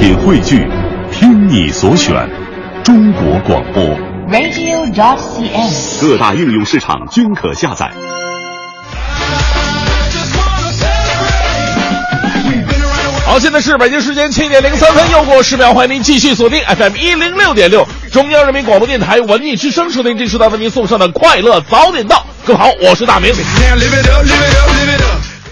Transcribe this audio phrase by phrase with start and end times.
[0.00, 0.66] 品汇聚，
[1.12, 2.26] 听你所选，
[2.82, 3.84] 中国广播。
[4.32, 6.00] radio.dot.cn，。
[6.00, 7.90] 各大应用市场均可下载。
[13.26, 22.24] 好，现在是北京时间七点零三分，又过十秒，欢迎您继续锁定 FM 一零六点六，中央人民广播电台文艺之声，收听这时段为您送上的快乐早点到。
[22.46, 23.34] 各位好，我是大明。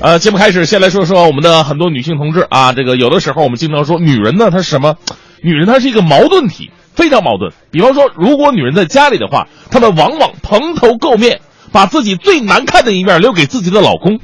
[0.01, 4.95] 呃，节目开始，先来说说我们的很多女性同志啊，这个有的时候我们经常说，女人呢，她是什么？
[5.43, 7.53] 女人她是一个矛盾体，非常矛盾。
[7.73, 11.41] 比方说，如果女人在家里的话，她们往往蓬头垢面，
[11.73, 14.21] 把自己最难看的一面留给自己的老公，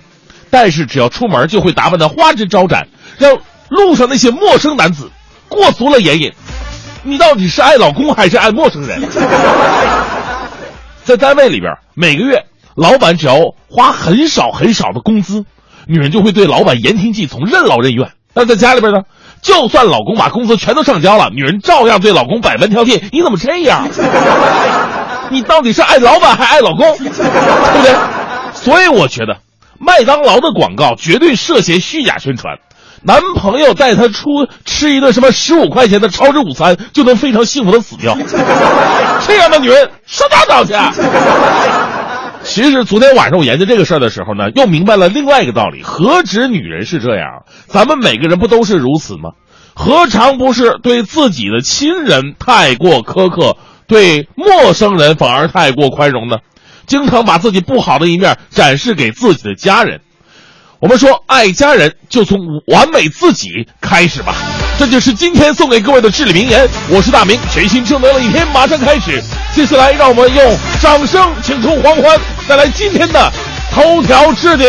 [0.49, 2.87] 但是只要出门就会打扮的花枝招展，
[3.19, 3.37] 让
[3.69, 5.11] 路上那些陌生男子
[5.49, 6.33] 过足了眼瘾。
[7.03, 9.03] 你到底是爱老公还是爱陌生人？
[11.03, 12.45] 在单位里边，每个月
[12.77, 13.35] 老板只要
[13.69, 15.45] 花很少很少的工资，
[15.87, 18.11] 女人就会对老板言听计从、任劳任怨。
[18.33, 19.03] 但在家里边呢，
[19.43, 23.01] 就算老公把工资全都上交了，女人照样对老公百般挑剔。
[23.13, 23.89] 你怎么这样？
[25.31, 27.95] 你到底是爱老板还爱老公，对不对？
[28.53, 29.37] 所以我觉得，
[29.79, 32.59] 麦当劳的广告绝对涉嫌虚假宣传。
[33.07, 38.17] 男朋友带她出吃一顿什么十五块钱的超值午餐，就能非常幸福的死掉。
[39.27, 40.73] 这样的女人上哪找去？
[42.45, 49.31] 其实昨天晚上我研究这个事儿的时候呢，又明白了另外一个道理：何止女人是这样，咱们每个人不都是如此吗？
[49.75, 53.57] 何尝不是对自己的亲人太过苛刻，
[53.89, 56.37] 对陌生人反而太过宽容呢？
[56.87, 60.01] 经常把自己不好的一面展示给自己的家人。
[60.81, 64.37] 我们说爱家人，就从完美自己开始吧。
[64.77, 66.69] 这就是今天送给各位的至理名言。
[66.89, 69.23] 我是大明，全新正能量的一天马上开始。
[69.55, 73.33] 接下来，让我们用掌声请出黄欢，带来今天的
[73.71, 74.67] 头条置顶。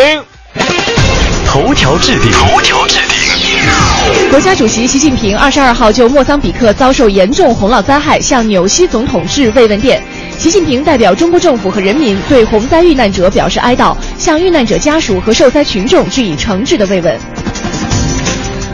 [1.48, 4.30] 头条置顶，头条置顶。
[4.30, 10.04] 国家主席习近平二十二号就莫桑比克遭受严重洪涝灾害向纽西总统致慰问电。
[10.38, 17.20] 习近平代表中国政府和人民对洪灾遇难者表示哀悼，向遇难者家属和受灾群众致以诚挚的慰问。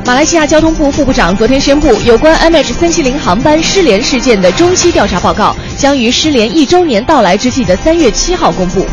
[0.06, 8.85] 马来西亚交通部副部长昨天宣布，有关 MH 三七零航班失联事件的中期调查报告将于失联一周年到来之际的三月七号公布。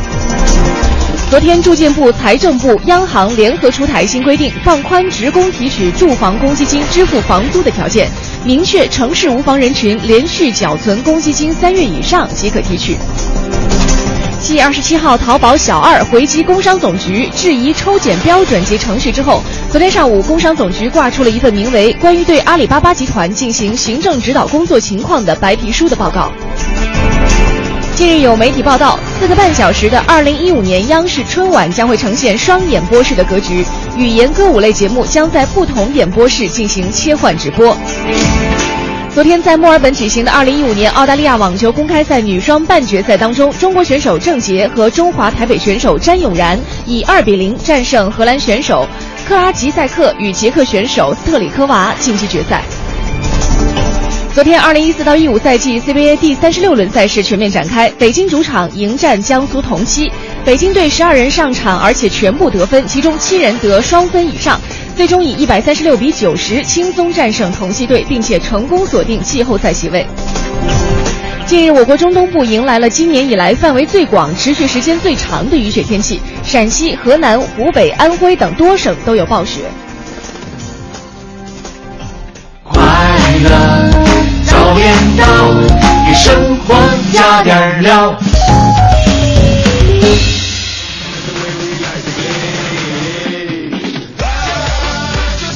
[1.30, 8.08] 昨天，住建部、财政部、央行联合出台新规定，放宽职工提取住房公积金支付房租的条件，
[8.44, 12.96] 明确城市无房人群连续缴存公积金三月以上即可提取。
[14.48, 26.32] 继二十七号淘宝小二回击工商总局质疑抽检标准及程序之后，昨天上午工商总局挂出了一份名为《关于对阿里巴巴集团进行行政指导工作情况的白皮书》的报告。
[27.94, 33.62] 近日有媒体报道，四个半小时的2015年央视春晚将会呈现双演播室的格局，
[33.98, 37.76] 语言歌舞类节目将在不同演播室进行切换直播。
[39.14, 48.86] 昨天在墨尔本举行的2015年澳大利亚网球公开赛女双半决赛当中，中国选手郑洁和中华台北选手詹永然以2比0战胜荷兰选手
[49.26, 52.62] 克拉吉塞克与捷克选手斯特里科娃晋级决赛。
[54.34, 60.12] 昨天，二零一四到一五赛季 CBA 第三十六轮赛事全面展开，北京主场迎战江苏同曦。
[60.44, 64.60] 北京队十二人上场，而且全部得分，其中七人得双分以上，
[64.94, 70.06] 最终以一百三十六比九十轻松战胜同曦队，并且成功锁定季后赛席位。
[71.44, 79.62] 近日，我国中东部迎来了今年以来范围最广、持续时间最长的雨雪天气，陕西、河南、湖北、安徽等多省都有暴雪。
[82.62, 82.78] 快
[83.42, 84.07] 乐
[84.68, 85.24] 早点到，
[86.06, 86.74] 给生活
[87.10, 88.14] 加点料。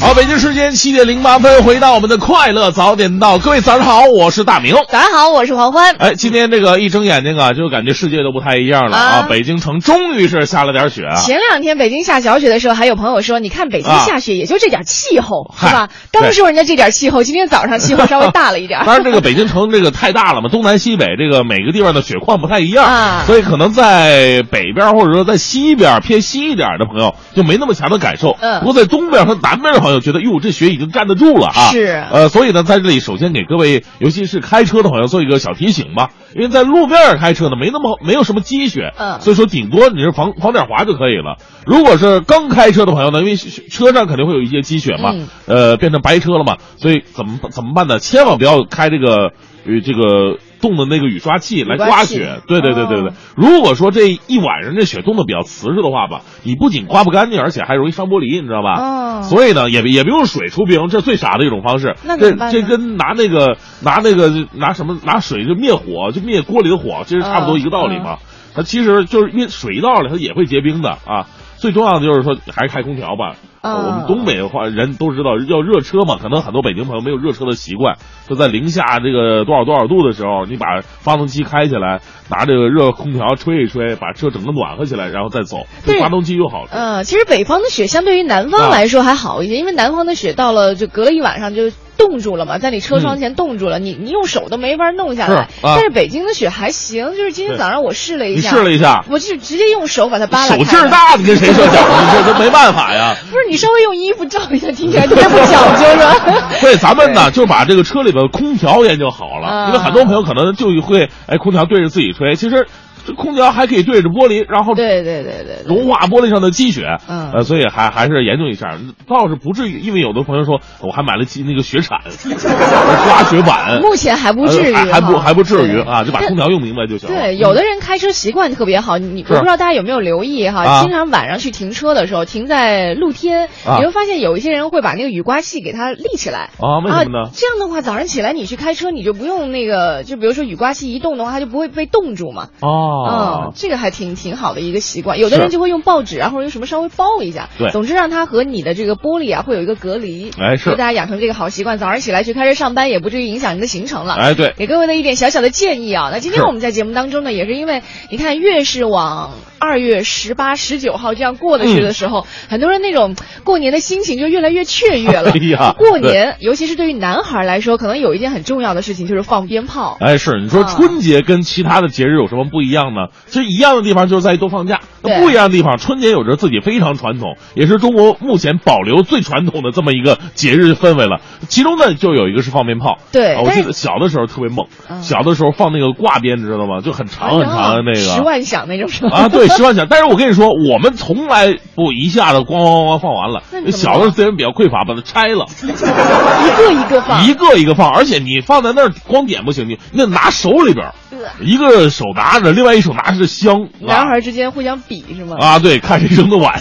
[0.02, 4.74] 好，北京时间七点零八分，回到我们的快乐早点到，各位早上好，我是大明。
[4.88, 5.94] 早上好，我是黄欢。
[5.96, 9.02] 哎，今天这个一睁眼睛啊，就感觉世界都不太一样了啊！
[9.02, 11.14] 啊北京城终于是下了点雪啊！
[11.14, 18.80] 前两天北京下小雪的时候，还有朋友说：“你看北京下雪也就这点气候，嗨是吧？”刚说人家这点气候，今天早上气候稍微大了一点。
[18.84, 28.36] 当然，这个北京城这个太大了嘛，东南西北这个每个地方的雪况不太一样，啊所以可能在北边或者说在西边偏西一点的朋友就没那么强的感受。
[28.40, 31.70] 嗯不过在东边和南边的朋友觉得，哟，这雪已经站得住了啊。
[31.70, 41.36] 是呃，所以呢，在这里首先给各位，尤其是开车的朋友做一个小提醒吧，因为在路面上开车呢，没那么没有什么积雪，嗯所以说顶多你是防防点滑就可以了。
[41.66, 47.98] 如果是刚开车的朋友呢，因为车上肯定会有一些积雪嘛，嗯呃，变成白车了嘛，所以怎么怎么办呢？
[47.98, 49.32] 千万不要开这个
[49.64, 52.40] 呃这个动的那个雨刷器来刮雪。
[52.46, 53.12] 对对对对对哦。
[53.36, 58.80] 如果说这一晚上这雪冻的比较瓷实的话吧，你不仅刮不干净，而且还容易伤玻璃，你知道吧？
[58.80, 61.94] 哦所以呢，也也不用水出冰，这最傻的一种方式。
[62.02, 68.18] 那这这跟拿那个拿那个拿什么拿水就灭火就灭锅里的火，这是差不多一个道理嘛。
[68.54, 71.26] 它其实就是因为水一到了，它也会结冰的啊。
[71.62, 73.36] 最重要的就是说，还是开空调吧。
[73.62, 86.94] 嗯我们东北的话，人都知道要热车嘛，可能很多北京朋友没有热车的习惯，就在零下这个多少多少度的时候，你把发动机开起来，拿这个热空调吹一吹，把车整个暖和起来，然后再走，对对发动机又好嗯。
[86.94, 91.70] 呃，其实北方的雪相对于南方来说还好一些，因为南方的雪到了就隔了一晚上就
[92.08, 95.34] 冻住了嘛，在你车窗前冻住了，你你用手都没法弄下来。
[95.34, 100.64] 是啊但是北京的雪还行，就是今天早上我试了一你下，试了一下，我就直接用手把它扒拉开手。
[100.64, 102.18] 劲儿大，你跟谁说讲究？
[102.26, 103.14] 这都没办法呀。
[103.30, 106.48] 不是你稍微用衣服罩一下，听起来特别不 讲究是吧？
[106.60, 112.66] 对，咱们呢就把这个车里边空调研究好了，啊因为很多朋友可能就会哎空调对着自己吹，其实
[113.06, 115.66] 这空调还可以对着玻璃，然后对对对对对。
[115.66, 118.78] 融化玻璃上的积雪，嗯呃，所以还还是研究一下，
[119.08, 127.14] 倒是不至于，因为有的朋友说我还买了几那个雪铲， 刮雪板，目前还不至于呃还还不还不至于啊，就把空调用明白就行了。
[127.16, 130.62] 对，有的人开车习惯特别好，你我不知道大家有没有留意哈？
[130.64, 136.50] 啊经常晚上去停车的时候，停在露天，啊你会发现有一些人会把那个雨刮器给它立起来。
[136.58, 137.30] 啊，为什么呢？
[137.34, 142.48] 这样的话，早上起来你去开车，你就不用那个，就比如说雨刮器一动的话，它就不会被冻住嘛。
[142.60, 145.18] 哦嗯，，这个还挺挺好的一个习惯。
[145.18, 147.48] 有的人就会用报纸啊，或者用什么稍微包一下。
[147.58, 150.30] 对总之让它和你的这个玻璃啊会有一个隔离。
[150.38, 154.14] 哎是大家养成这个好习惯，早上起来去开车上班，也不至于影响您的行程了。
[154.14, 156.10] 哎对，给各位的一点小小的建议啊。
[156.12, 165.30] 那今天我们在节目当中呢，也是因为你看，越是往二月十八、十九号这样过得去的时候，很多人那种过年的心情就越来越雀跃了。
[165.34, 169.96] 哎呀过年，尤其是对于男孩来说，可能有一件很重要的事情就是放鞭炮。
[170.00, 173.08] 哎，是你说啊春节跟其他的节日有什么不一样呢？
[173.26, 181.20] 其实一样的地方就是在于都放假，那不一样的地方，春节有着自己非常传统，也是中国目前保留最传统的这么一个节日氛围了。
[181.48, 182.98] 其中呢，就有一个是放鞭炮。
[183.12, 186.80] 对啊我记得小的时候特别猛，嗯小的时候放那个挂鞭，你知道吗？
[186.80, 188.00] 就很长很长的那个。
[188.00, 189.16] 十万响那种是吧？
[189.16, 189.86] 啊，对，十万响。
[189.88, 197.26] 但是我跟你说，我们从来不一下子咣咣咣放完了小的时候资源比较匮乏，把它拆了，一个一个放。
[197.26, 200.92] 一个一个放，而且你放在那儿光点不行，你那拿手里边
[201.40, 203.68] 一个手拿着，另外一手拿着香。
[203.80, 205.36] 男孩之间互相比是吗？
[205.40, 206.60] 啊，对，看谁扔的晚。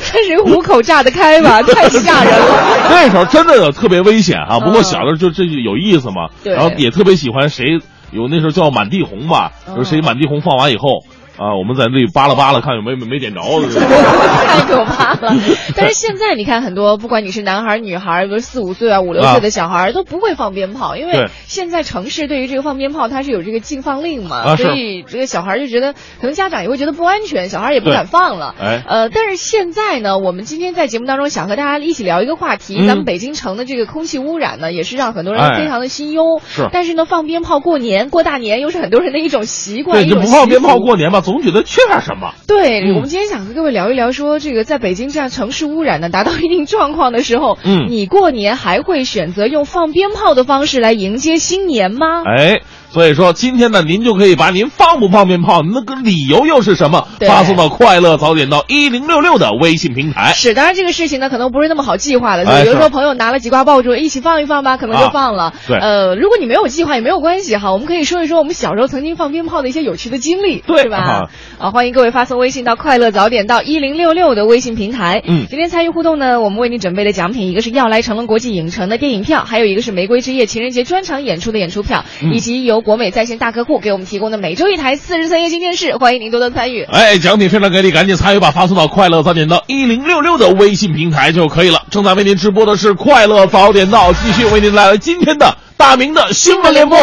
[0.00, 2.86] 看谁虎口炸得开吧， 太吓人了。
[2.88, 7.80] 那时候真的特别危险啊，不过嗯小的时候就这就有意思嘛，对然后也特别喜欢谁
[8.10, 11.04] 有那时候叫满地红吧，嗯就是谁满地红放完以后。
[11.38, 13.40] 啊，我们在这里扒拉扒拉，看有没有没点着。
[13.78, 15.34] 太可怕了！
[15.76, 28.54] 但是现在你看，很多不管你是男孩女孩儿，比如四五岁啊、五六岁的小孩儿，都不会放鞭炮，因为现在城市对于这个放鞭炮它是有这个禁放令嘛，啊所以这个小孩就觉得，可能家长也会觉得不安全，小孩也不敢放了。
[28.60, 36.40] 哎呃，但是现在呢，我们今天在节目当中想和大家一起聊一个话题，嗯咱们北京城的这个空气污染呢，也是让很多人哎非常的心忧。
[36.48, 42.34] 是但是呢，放鞭炮过年、过大年又是很多人的一种习惯，对，一种你不放鞭炮过年吧，总觉得缺点什么。
[42.46, 52.22] 对，嗯我们今天想和各位聊一聊，说这个在北京这样城市污染呢达到一定状况的时候，嗯你过年还会选择用放鞭炮的方式来迎接新年吗？
[52.24, 60.32] 哎，所以说今天呢，您就可以把您放不放鞭炮，那个理由又是什么，对发送到快乐早点到一零六六的微信平台。
[60.32, 62.44] 是，当然这个事情呢，可能不是那么好计划的。
[62.48, 65.52] 哎是有的时候朋友拿了几挂爆竹，一起放一放吧，可能就啊放了。
[65.66, 71.30] 对呃，如果你没有计划也没有关系哈，我们可以说一说我们小时候曾经放鞭炮的一些有趣的经历，对是吧啊？
[71.58, 75.22] 啊，欢迎各位发送微信到快乐早点到一零六六的微信平台。
[75.26, 86.84] 嗯今天参与互动呢，我们为您准备的奖品，一个是要来成龙国际影城的电影票，还有一个是玫瑰之夜情人节专场演出的演出票，嗯以及由国美在线大客户给我们提供的每周一台四十寸液晶电视，欢迎您多多参与。
[86.84, 88.50] 哎，奖品非常给力，赶紧参与吧！
[88.50, 91.82] 发送到快乐早点到一零六六的微信平台就可以了。
[91.90, 96.98] 正在为您直播的是快乐早点到，继续为您带来今天的大明的新闻联播。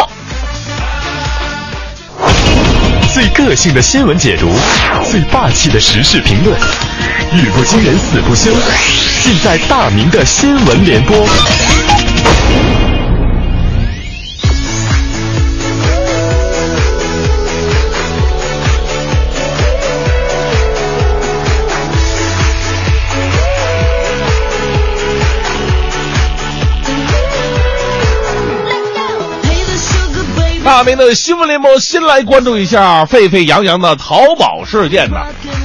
[3.14, 4.50] 最个性的新闻解读，
[5.10, 6.54] 最霸气的时事评论，
[7.32, 8.50] 语不惊人死不休，
[9.22, 11.16] 尽在大明的新闻联播。
[30.84, 35.16] 明的新闻联播，先来关注一下沸沸扬扬的淘宝事件呢。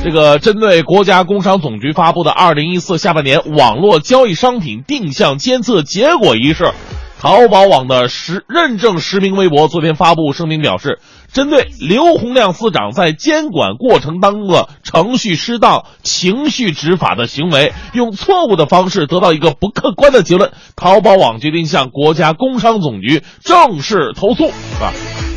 [0.04, 6.72] 这个针对国家工商总局发布的二零一四下半年网络交易商品定向监测结果一事，
[7.20, 11.00] 淘宝网的实认证实名微博昨天发布声明表示，
[11.34, 24.92] 针对刘洪亮司长在监管过程当中的程序失当、情绪执法的行为，用错误的方式得到一个不客观的结论，淘宝网决定向国家工商总局正式投诉啊。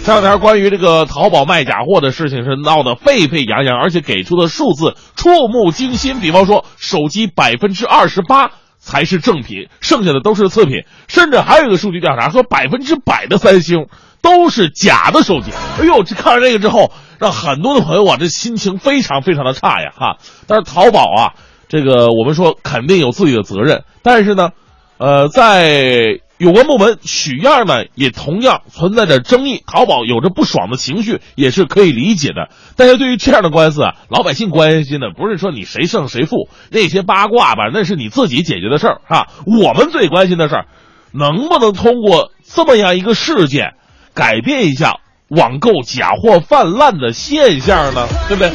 [0.05, 6.21] 这两天关于这个淘宝卖假货的事情是闹得沸沸扬扬，而且给出的数字触目惊心。
[6.21, 13.87] 比方说，手机百分之二十八才是正品，剩下的都是次品，甚至还有一个数据调查说，百分之百的三星
[14.25, 15.53] 都是假的手机。
[15.79, 16.91] 哎呦，这看了这个之后，
[17.21, 20.17] 让很多的朋友啊，这心情非常非常的差呀哈。
[20.47, 21.35] 但是淘宝啊，
[21.69, 24.53] 这个我们说肯定有自己的责任，但是呢，
[24.97, 29.63] 呃，在有关部门许样呢，也同样存在着争议。
[29.67, 32.49] 淘宝有着不爽的情绪，也是可以理解的。
[32.77, 39.29] 但是对于这样的官司啊，老百姓关心的不是说你谁胜谁负，那些八卦吧，那是你自己解决的事儿哈。
[39.47, 40.67] 我们最关心的事儿，
[41.13, 43.75] 能不能通过这么样一个事件，
[44.15, 48.07] 改变一下网购假货泛滥的现象呢？
[48.29, 48.53] 对不对？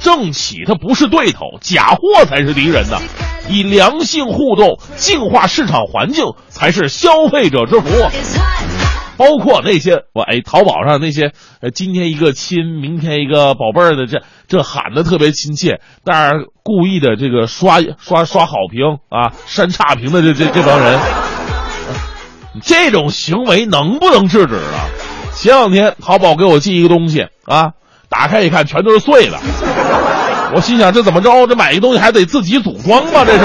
[0.00, 2.98] 政企它不是对头，假货才是敌人呢。
[3.48, 7.88] 以良性互动净化市场环境，才是消费者之福。
[9.16, 20.98] 包括那些我哎，淘宝上那些呃，今天一个亲，明天一个宝贝儿的，这这喊的特别亲切，但是故意的这个刷刷刷好评啊，删差评的这这这帮人，
[22.60, 24.90] 这种行为能不能制止啊？
[25.34, 27.70] 前两天淘宝给我寄一个东西啊，
[28.08, 29.38] 打开一看，全都是碎的。
[30.54, 31.46] 我心想，这怎么着？
[31.46, 33.24] 这买一个东西还得自己组装吧？
[33.24, 33.44] 这是，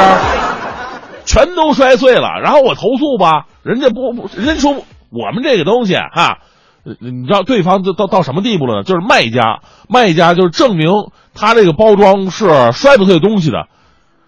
[1.26, 2.28] 全都摔碎了。
[2.44, 4.74] 然后我投诉吧，人家不不，人家说
[5.10, 6.40] 我们这个东西哈，
[6.84, 8.84] 你知道对方到到到什么地步了呢？
[8.84, 10.90] 就是卖家，卖家就是证明
[11.34, 13.68] 他这个包装是摔不碎东西的。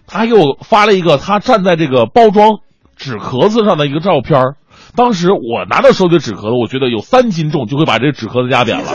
[0.07, 2.59] 他还给我发了一个他站在这个包装
[2.95, 4.41] 纸壳子上的一个照片
[4.99, 8.91] 当时我拿到手里的纸壳子，我觉得有三斤重，就会把这纸壳子压扁了。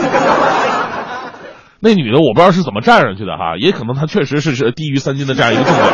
[1.81, 5.87] 那女的我不知道是怎么站上去的哈，也可能她确实是是低于三斤的这样一个重量。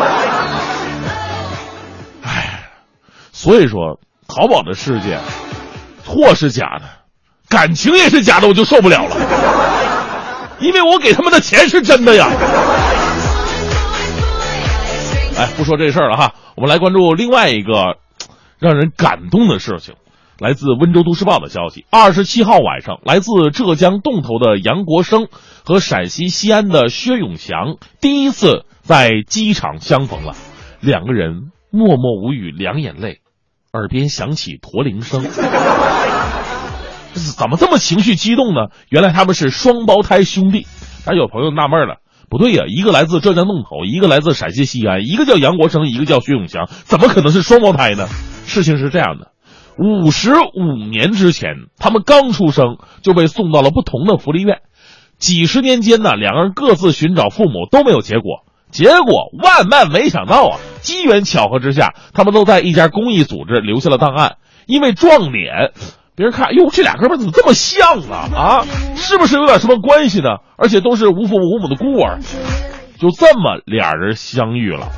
[2.23, 2.63] 唉，
[3.31, 5.17] 所以说淘宝的世界，
[6.05, 6.83] 货是假的，
[7.47, 9.15] 感情也是假的，我就受不了了。
[10.59, 12.27] 因为我给他们的钱是真的呀。
[15.37, 17.95] 哎，不说这事儿了哈，我们来关注另外一个
[18.59, 19.95] 让人感动的事情。
[20.41, 25.27] 来自温州都市报的消息，二十七号晚上，来自浙江洞头的杨国生
[25.63, 30.33] 和陕西西安的薛永祥第一次在机场相逢了，
[30.79, 33.19] 两个人默默无语，两眼泪，
[33.71, 35.21] 耳边响起驼铃声。
[37.13, 38.69] 怎么这么情绪激动呢？
[38.89, 40.65] 原来他们是双胞胎兄弟。
[41.05, 41.98] 但有朋友纳闷了，
[42.31, 48.07] 不对呀，一个来自浙江洞头，一个来自陕西西安，一个叫杨国生，一个叫薛永祥，怎么可能是双胞胎呢？
[48.48, 49.30] 事情是这样的。
[49.77, 54.59] 五十五年之前，他们刚出生就被送到了不同的福利院。
[55.17, 58.43] 几十年间呢，两个人各自寻找父母都没有结果。
[58.71, 64.37] 结果万万没想到啊，机缘巧合之下，他们都在一家公益组织留下了档案。
[64.65, 65.73] 因为撞脸，
[66.15, 68.29] 别人看，哟，这俩哥们怎么这么像啊？
[68.33, 70.37] 啊，是不是有点什么关系呢？
[70.57, 72.19] 而且都是无父无母的孤儿，
[72.99, 74.89] 就这么俩人相遇了。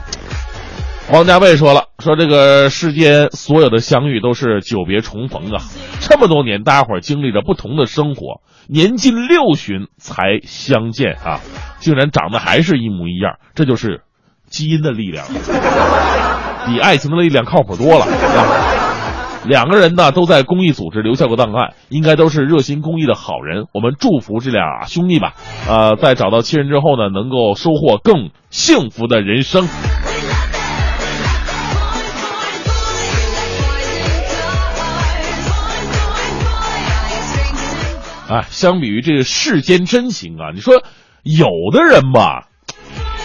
[1.13, 5.61] 王家卫说了：“说这个世间所有的相遇都是久别重逢啊！
[5.99, 11.39] 这么多年，大家伙经历着不同的生活，年近六旬才相见啊，
[11.77, 14.01] 竟然长得还是一模一样，这就是
[14.49, 15.23] 基因的力量，
[16.65, 18.07] 比爱情的力量靠谱多了。
[19.45, 23.65] 两个人呢，都在公益组织留下过档案，应该都是热心公益的好人。
[23.71, 25.35] 我们祝福这俩兄弟吧，
[25.69, 29.67] 呃，在找到亲人之后呢，能够收获更幸福的人生。”
[38.33, 40.81] 啊，相比于这个世间真情啊，你说
[41.21, 42.47] 有的人吧，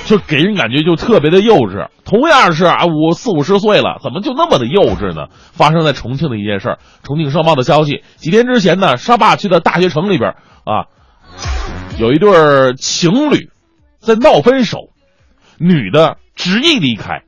[0.05, 1.89] 就给人感觉就特别的幼稚。
[2.05, 5.29] 同样是啊，五四五十岁了，怎么就那么的幼稚呢？
[5.33, 10.35] 发生在重庆的一件事儿，重庆商报的消息，几天之前呢，沙坝区的大学城里边
[10.65, 10.93] 啊，
[11.99, 13.49] 有一对情侣
[14.01, 14.91] 在闹分手，
[15.59, 17.23] 女的执意离开，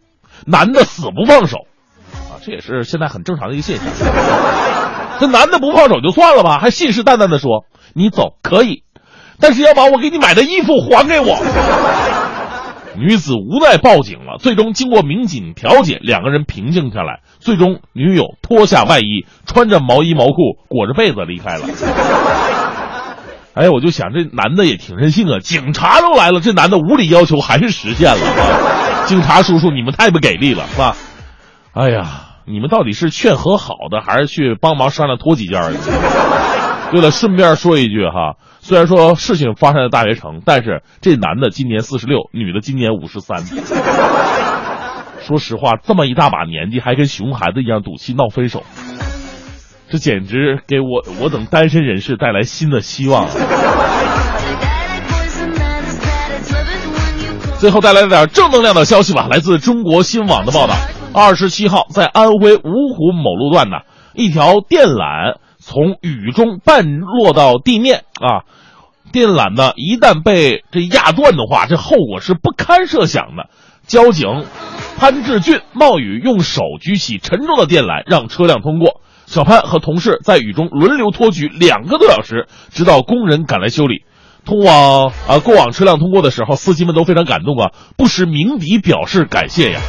[0.45, 1.61] 男的死不放手，
[2.29, 4.90] 啊，这也是现在很正常的一个现象。
[5.21, 8.83] 这男的不放手就算了吧，还信誓旦旦的说：“你走可以，
[9.39, 11.39] 但是要把我给你买的衣服还给我。”
[12.97, 14.39] 女子无奈报警了。
[14.41, 17.21] 最终经过民警调解，两个人平静下来。
[17.39, 21.67] 最终，女友脱下外衣，穿着毛衣毛裤，裹着被子离开了。
[23.55, 25.39] 哎，我就想这男的也挺任性啊！
[25.39, 29.07] 警察都来了，这男的无理要求还是实现了。
[29.07, 30.97] 警察叔叔，你们太不给力了，是吧？
[31.73, 32.30] 哎呀。
[32.51, 35.73] 你们到底是劝和好的，还是去帮忙商量脱几件儿？
[36.91, 43.45] 对了，顺便说一句哈，虽然说事情发生在大学城，但是这男的今年四十六，女的今年五十三。
[45.23, 48.65] 说实话，这么一大把年纪，还跟熊孩子一样赌气闹分手，
[49.89, 53.29] 这简直给我我等单身人士带来新的希望。
[57.59, 60.75] 最后带来点正能量的消息吧，来自中国新网的报道。
[61.13, 63.79] 二十七号，在安徽芜湖某路段呢，
[64.15, 68.47] 一条电缆从雨中半落到地面啊，
[69.13, 73.51] 电缆呢一旦被这压断的话，这后果是不堪设想的。
[73.89, 74.45] 交警
[74.99, 79.01] 潘志俊冒雨用手举起沉重的电缆，让车辆通过。
[79.27, 84.05] 小潘和同事在雨中轮流托举两个多小时，直到工人赶来修理。
[84.45, 89.81] 通往啊过往车辆通过的时候，司机们都非常感动啊，不时鸣笛表示感谢呀。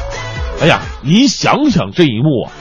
[0.61, 2.51] 哎呀，您想想这一幕啊，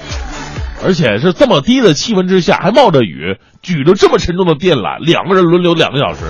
[0.82, 6.24] 而且是这么低的气温之下，还冒着雨，举着这么沉重的电缆，两个人轮流两个小时，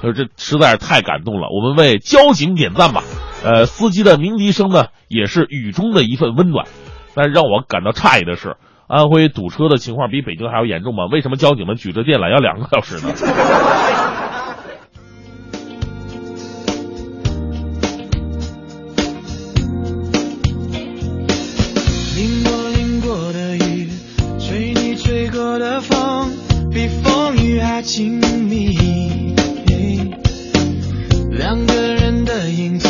[0.00, 1.48] 就这实在是太感动了。
[1.50, 3.02] 我们为交警点赞吧。
[3.44, 6.66] 呃，司机的鸣笛声呢，也是雨中的一份温暖。
[7.16, 8.56] 但让我感到诧异的是，
[8.86, 11.06] 安徽堵车的情况比北京还要严重吗？
[11.10, 13.12] 为什么交警们举着电缆要两个小时呢？
[27.68, 29.34] 风雨还亲密。
[31.30, 32.88] 两个人的影子，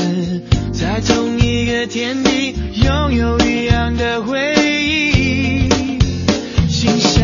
[0.72, 5.68] 在同一个天地，拥有一样的回忆。
[6.68, 7.20] 心想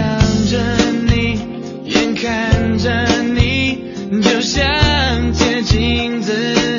[0.51, 0.59] 着
[1.07, 1.39] 你，
[1.87, 3.79] 眼看着你，
[4.21, 6.33] 就像贴近自
[6.71, 6.74] 己。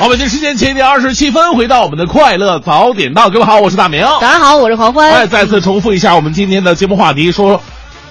[0.00, 4.00] 好，北京时间七点二十七分，回到我们的快乐早点到，各位好，我是大明。
[4.18, 5.10] 大家好，我是黄欢。
[5.10, 7.60] 哎，再次重复一下我们今天的节目话题，说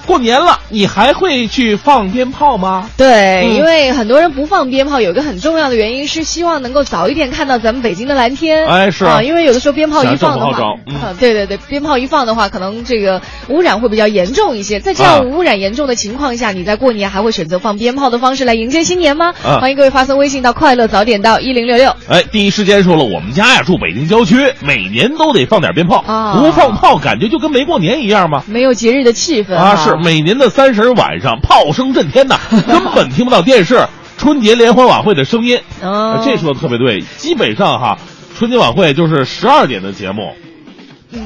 [0.09, 2.89] 过年了，你还会去放鞭炮吗？
[2.97, 8.65] 对，嗯因为很多人不放鞭炮，有一个很重要的原因是希望能够早一点看到咱们北京的蓝天。
[8.65, 10.73] 哎是啊，因为有的时候鞭炮一放的话
[11.19, 14.79] 对对对，鞭炮一放的话，可能这个污染会比较严重一些。
[14.79, 19.35] 在这样啊污染严重的情况下，你在过年还会选择放鞭炮的方式来迎接新年吗？
[19.45, 21.95] 啊欢迎各位发送微信到快乐早点到一零六六。
[22.07, 28.43] 哎，第一时间说了，我们家呀住北京郊区，每年都得放点鞭炮，啊不放炮感觉就跟没过年一样吗？
[28.47, 33.85] 没有节日的气氛啊，是每年的三十晚上炮声震天呐， 根本听不到电视
[34.17, 35.57] 春节联欢晚会的声音。
[35.81, 37.97] 哦呃这说的特别对，基本上哈，
[38.37, 40.33] 春节晚会就是十二点的节目，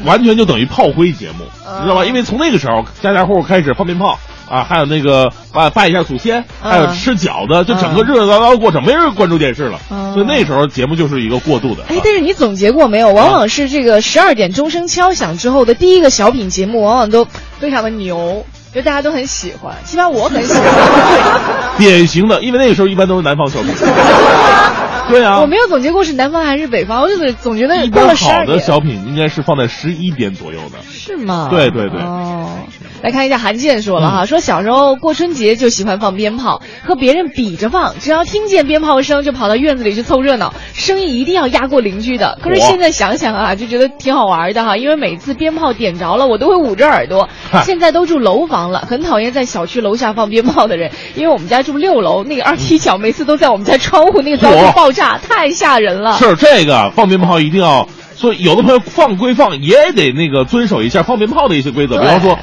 [0.06, 2.06] 完全就等于炮灰节目，嗯知道吧？
[2.06, 11.84] 因为从那个时候家家户户开始放鞭炮啊，还有那个拜拜一下祖先，还有嗯吃饺子，就整个热热闹闹的过程，没人关注电视了，嗯所以那时候节目就是一个过渡的。
[11.90, 13.12] 哎，但是你总结过没有？
[13.12, 17.26] 往往是这个十二点钟声敲响之后的第一个小品节目，往往都
[17.60, 20.64] 非常的牛，就大家都很喜欢，起码我很喜欢。
[21.78, 23.72] 典型的，因为那个时候一般都是南方小品。
[25.10, 28.60] 对啊，我没有总结过是南方还是北方，我就是总觉得一过般好的。
[28.60, 30.80] 小品应该是放在十一点左右的。
[30.90, 31.48] 是吗？
[31.52, 32.50] 对对对哦，
[33.02, 42.40] 来看一下韩建说了哈，说小时候过春节就喜欢放鞭炮，和别人比着放，只要听见鞭炮声就跑到院子里去凑热闹，声音一定要压过邻居的。
[42.42, 47.28] 可是现在想想啊，就觉得挺好玩的哈，因为每次鞭炮点着了，我都会捂着耳朵。
[47.64, 56.18] 现在都住楼房了，很讨厌在小区楼下放鞭炮的人，因为我们家住六楼，那个二踢脚每次都在我们家窗户那个遭遇爆炸，太吓人了。
[56.18, 62.38] 是这个放鞭炮一定要，所以有的朋友放归放，也得那个遵守一下放鞭炮的一些规则，比方说。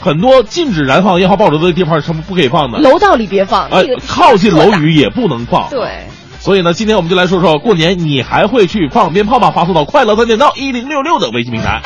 [0.00, 5.70] 很多禁止燃放烟花爆竹的地方是不可以放的，楼道里别放，呃，靠近楼宇也不能放。
[5.70, 6.06] 对，
[6.40, 9.50] 所以呢，今天我们就来说说过年你还会去放鞭炮吗？
[9.50, 11.80] 发送到快乐三点到一零六六的微信平台。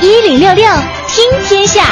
[0.00, 0.64] 一零六六
[1.08, 1.82] 听天下。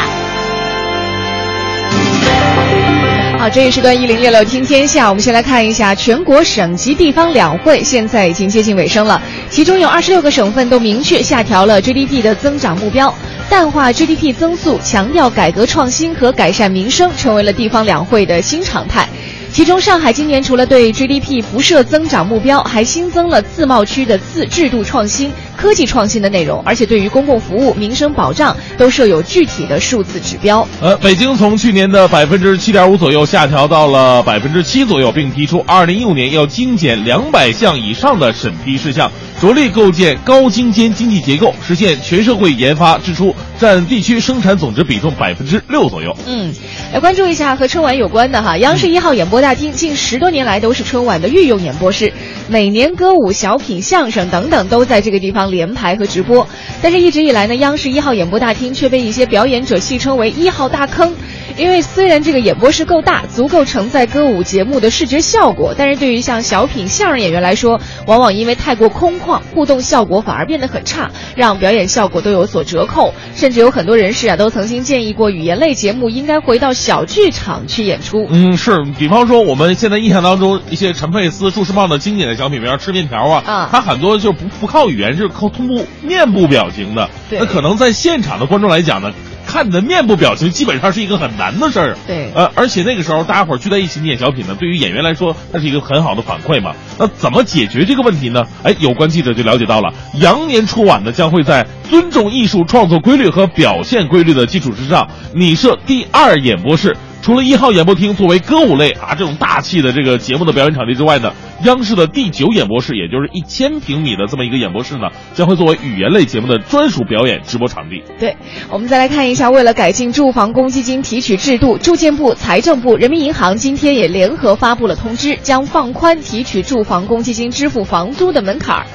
[3.53, 13.15] 这一时段一零六六听天下，我们先来看一下全国省级地方两会现在已经接近尾声了，其中有二十六个省份都明确下调了 GDP 的增长目标。
[13.49, 19.09] 淡化 GDP 增速，强调改革创新和改善民生，成为了地方两会的新常态。
[19.53, 30.67] 其中，上海今年除了对 GDP 不设增长目标，还新增了自贸区的自制度创新、科技创新的内容，而且对于公共服务、民生保障都设有具体的数字指标。
[30.81, 39.11] 呃，北京从去年的百分之七点五左右下调到了百分之七左右，并提出二零一五年要精简两百项以上的审批事项。
[39.39, 46.17] 着力构建高精尖经济结构，实现全社会研发支出占地区生产总值比重百分之六左右。
[46.27, 46.55] 嗯，
[46.91, 48.57] 来关注一下和春晚有关的哈。
[48.57, 52.15] 央视一号演播大厅近十多年来都是春晚的御用演播室，
[52.49, 56.49] 每年歌舞、小品、相声等等都在这个地方连排和直播。
[56.83, 61.15] 但是，一直以来呢，央视一号演播大厅却被一些表演者戏称为“一号大坑”。
[61.57, 73.15] 因为虽然这个演播室够大，足够承载歌舞节目的视觉效果，但是对于像小品、相声演员来说，往往因为太过空旷，互动效果反而变得很差，让表演效果都有所折扣。
[73.35, 78.27] 甚至有很多人士啊，都曾经建议过语言类节目应该回到小剧场去演出。
[78.31, 87.09] 嗯，是，比方说我们现在印象当中一些陈佩斯、朱时茂的经典的小品，比如吃面条啊，啊，他很多就不不靠语言，是靠通过面部表情的。
[87.31, 89.13] 对，那可能在现场的观众来讲呢。
[89.57, 91.97] 看你的面部表情，基本上是一个很难的事儿。
[92.07, 96.75] 对，呃，而且那个时候大家伙儿聚在一起演小品呢，对于演员来说，那是一个很好的反馈嘛。
[96.99, 98.45] 那怎么解决这个问题呢？
[98.63, 106.95] 哎，有关记者就了解到了，羊年春晚呢将会在尊重艺术创作规律和表现规律的基础之上，拟设第二演播室。
[107.27, 111.33] 除了一号演播厅作为歌舞类啊这种大气的这个节目的表演场地之外呢，
[111.65, 118.01] 央视的第九演播室，也就是一千平米的这么一个演播室呢，将会作为语言类节目的专属表演直播场地。
[118.21, 118.37] 对，
[118.71, 128.87] 我们再来看一下，为了改进住房公积金提取制度，住建部、财政部、人民银行今天也联合发布了通知，将放宽提取住房公积金支付房租的门槛儿。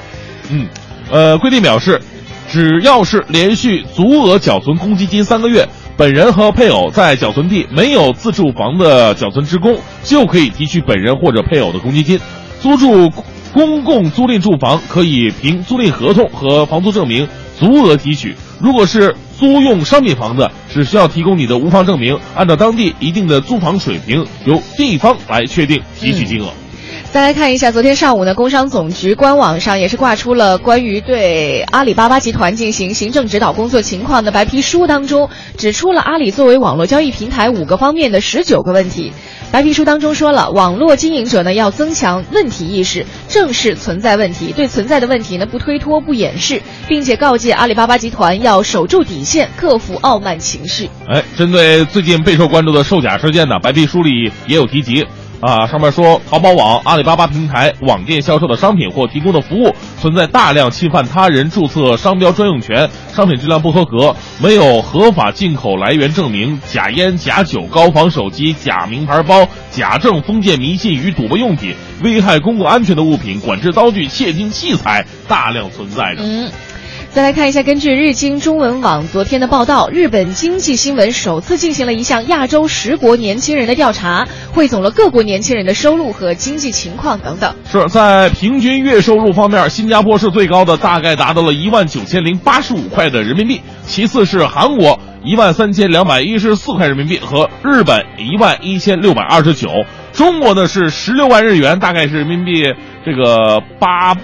[0.48, 0.66] 嗯，
[1.10, 2.00] 呃，规定表示，
[2.48, 5.68] 只要是连续足额缴存公积金三个月。
[5.96, 12.18] 本人和配偶在缴存地没有自住房的缴存职工，就可以提取本人或者配偶的公积金。
[12.60, 13.10] 租住
[13.52, 17.28] 公共租赁住房可以凭租赁合同和房租证明
[17.58, 18.34] 足额提取。
[18.58, 26.46] 如果是租用商品房子，只需要提供你的无房证明，按照当地一定的租房水平，由地方来确定提取金额。
[27.12, 39.12] 再来看一下，昨天上午呢，工商总局官网上也是挂出了关于对阿里巴巴集团进行行政指导工作情况的白皮书，当中指出了阿里作为网络交易平台五个方面的十九个问题。
[39.50, 50.88] 白皮书当中说了，网络经营者呢要增强问题意识，正视存在问题，对存在的问题呢不推脱不掩饰，并且告诫阿里巴巴集团要守住底线，克服傲慢情绪。
[51.06, 55.06] 哎，针对最近备受关注的售假事件呢，白皮书里也有提及。
[55.42, 71.74] 啊，上面说淘宝网、阿里巴巴平台网店销售的商品或提供的服务存在大量侵犯他人注册商标专用权、商品质量不合格、没有合法进口来源证明、假烟、假酒、高仿手机、假名牌包、假证封建迷信与赌博用品、
[72.04, 76.22] 危害公共安全的物品、管制刀具、窃听器材大量存在着。
[77.14, 87.54] 再来看一下，根据日经中文网昨天的报道，日本经济新闻首次进行了一项亚洲十国年轻人的调查，汇总了各国年轻人的收入和经济情况等等。
[87.70, 99.68] 是在平均月收入方面，新加坡是最高的，大概达到了一万九千零八十五块的人民币，其次是韩国一万三千两百一十四块人民币和日本一万一千六百二十九，
[100.14, 102.64] 中国呢是十六万日元，大概是人民币
[103.04, 104.14] 这个八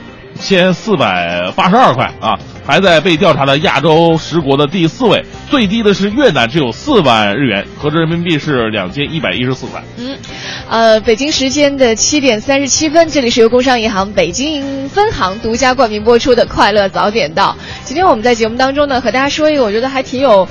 [0.41, 2.39] 千四百八十二块啊。
[2.67, 9.83] 还在被调查的亚洲十国的第四位，最低的是越南，只有四万日元，合着人民币是两千一百一十四块。
[9.97, 10.15] 嗯，
[10.69, 17.57] 呃，北京时间的七点三十七分，这里是由工商银行北京分行独家冠名播出的《快乐早点到》。
[17.87, 20.47] 今天我们在节目当中呢，和大家说一个我觉得还挺有。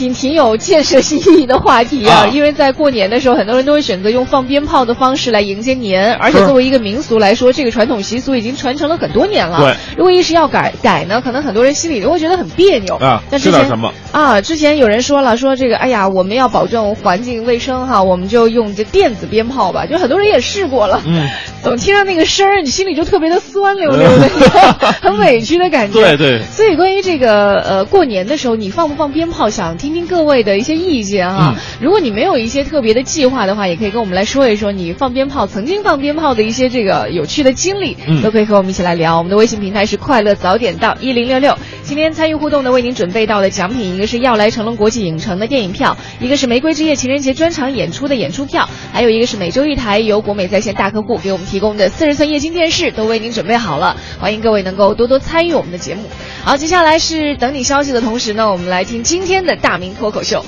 [0.00, 9.58] 挺挺有建设性意义的话题啊，啊因为在过年的时候，很多人都会选择用放鞭炮的方式来迎接年，而且作为一个民俗来说，这个传统习俗已经传承了很多年了。
[9.58, 14.40] 对，如果一时要改改呢，可能很多人心里都会觉得很别扭啊但之前什么啊？
[14.40, 19.84] 之前有人说了，说这个，哎呀，我们要保证环境卫生哈，我们就用这电子鞭炮吧。
[19.84, 21.28] 就很多人也试过了，嗯，
[21.62, 24.30] 总听到那个声儿，你心里就特别的酸溜溜的，
[25.02, 26.00] 很委屈的感觉。
[26.00, 31.56] 对对所以关于这个呃过年的时候，你放不放鞭炮，想听听听各位的一些意见哈。
[31.56, 39.18] 嗯如果你没有一些特别的计划的话，也可以跟我们来说一说你放鞭炮曾经放鞭炮的一些这个有趣的经历，嗯都可以和我们一起来聊。
[39.18, 41.56] 我们的微信平台是快乐早点到一零六六。
[41.82, 53.96] 今天参与互动的为您准备到的奖品，一个是要来成龙国际影城的电影票，一个是玫瑰之夜情人节专场演出的演出票，还有一个是每周一台由国美在线大客户给我们提供的四十寸液晶电视，都为您准备好了。
[54.20, 56.02] 欢迎各位能够多多参与我们的节目。
[56.44, 60.44] 好，接下来是等你消息的同时呢，我们来听今天的大明脱口秀。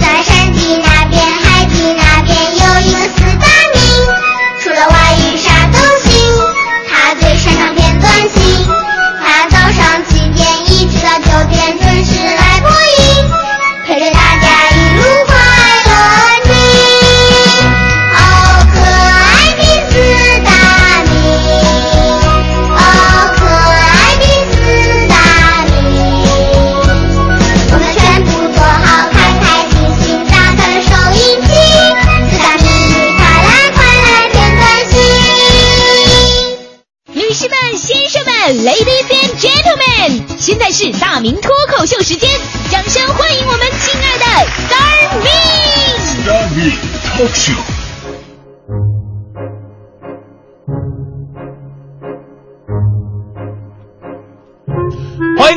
[0.00, 3.80] 在山的那边，海的那边，有一个四大名，
[4.60, 5.14] 除了外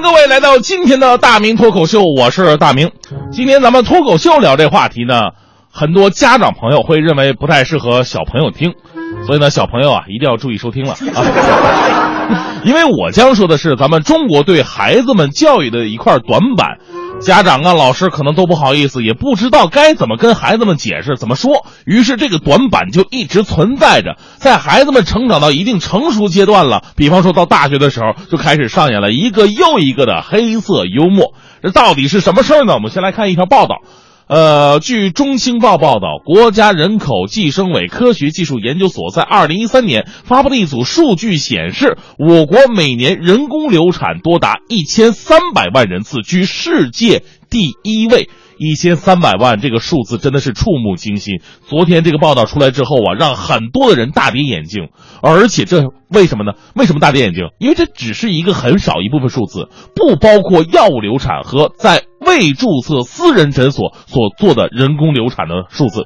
[0.03, 2.91] 各位来到今天的大明脱口秀，我是大明。
[3.31, 5.29] 今天咱们脱口秀聊这话题呢，
[5.71, 8.73] 很多家长朋友会认为不太适合小朋友听，
[9.25, 16.79] 所以呢，小朋友啊一定要注意收听了 啊，因为我将说的是咱们中国对孩子们教育的一块短板。
[17.23, 21.65] 家长啊，老师可能都不好意思，也不知道该怎么跟孩子们解释，怎么说。
[21.85, 31.33] 于是这个短板就一直存在着，在孩子们成长到一定成熟阶段了，比方说到大学的时候，就开始上演了一个又一个的黑色幽默。
[31.61, 32.73] 这到底是什么事儿呢？
[32.73, 33.77] 我们先来看一条报道。
[34.27, 48.29] 呃，据中青报报道，国家人口计生委科学技术研究所在二零一三年发布的一组数据显示，我国每年人工流产多达一千三百万人次，居世界第一位。
[48.57, 51.41] 一千三百万这个数字真的是触目惊心。
[51.67, 54.89] 昨天这个报道出来之后啊，让很多的人大跌眼镜。
[55.21, 56.53] 而且这为什么呢？
[56.75, 57.43] 为什么大跌眼镜？
[57.59, 66.05] 因为这只是一个很少一部分数字，不包括药物流产和在未注册私人诊所所做的人工流产的数字。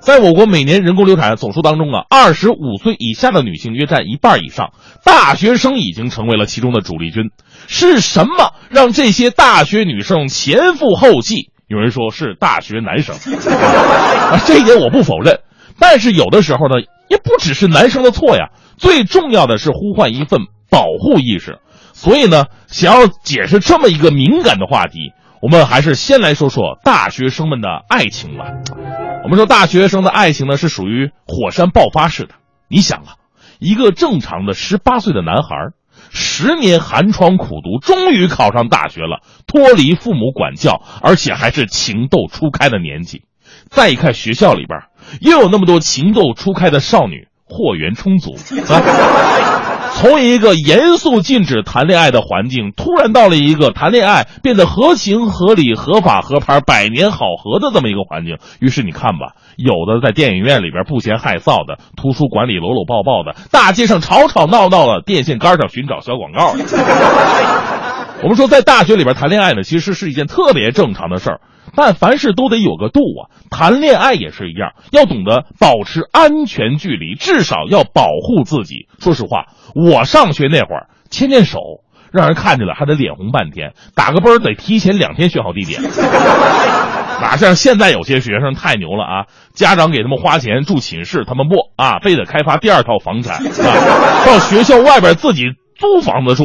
[0.00, 7.30] 在我国每年人工流产总数当中啊，二十五岁以下的女性约占一半以上，大学生已经成为了其中的主力军。
[7.66, 11.48] 是什么让这些大学女生前赴后继？
[11.66, 15.40] 有人说是大学男生，啊，这一点我不否认。
[15.78, 16.74] 但是有的时候呢，
[17.08, 21.58] 也不只是男生的错呀，最重要的是呼唤一份保护意识。
[21.92, 28.44] 所以呢，想要解释这么一个敏感的话题，我们还是先来说说大学生们的爱情吧。
[29.22, 32.34] 我们说大学生的爱情呢，是属于火山爆发式的。
[32.68, 33.16] 你想啊，
[33.58, 35.48] 一个正常的十八岁的男孩，
[36.14, 43.24] 十年寒窗苦读，终于考上大学了，脱离父母管教，而且还是情窦初开的年纪。
[43.66, 44.82] 再一看学校里边，
[45.20, 48.34] 又有那么多情窦初开的少女，货源充足
[48.72, 48.82] 啊。
[49.96, 58.38] 从一个严肃禁止谈恋爱的环境，突然到了一个谈恋爱变得合情合理、合法合牌、百年好合的这么一个环境。
[58.60, 66.56] 于是你看吧，有的在电影院里边不嫌害臊的，图书馆里搂搂抱抱的，大街上吵吵闹闹的，电线杆上寻找小广告。
[68.22, 71.40] 我们说，在大学里边谈恋爱呢，其实是一件特别正常的事儿，
[71.76, 73.28] 但凡事都得有个度啊。
[73.50, 78.88] 谈恋爱也是一样，要懂得保持安全距离，至少要保护自己。
[78.98, 81.58] 说实话，我上学那会儿牵牵手，
[82.12, 85.82] 让人看见了还得脸红半天，打个啵儿得提前两天选好地点。
[87.20, 89.26] 哪像现在有些学生太牛了啊！
[89.54, 95.44] 家长给他们花钱住寝室，他们不啊，非得开发第二套房产啊，到学校外边自己
[95.76, 96.44] 租房子住。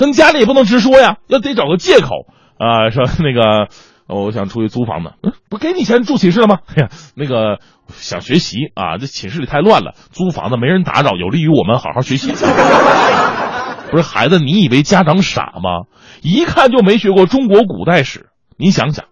[0.00, 2.24] 跟家里也不能直说呀，要得找个借口
[2.56, 3.68] 啊、说那个
[4.06, 6.60] 我想出去租房子，嗯，不给你钱住寝室了吗？
[6.74, 7.58] 哎呀，那个
[7.88, 12.32] 想学习啊，这寝室里太乱了，租房子没人打扰，有利于我们好好学习。
[13.92, 15.84] 不是孩子，你以为家长傻吗？
[16.22, 18.30] 一看就没学过中国古代史。
[18.56, 19.04] 你想想，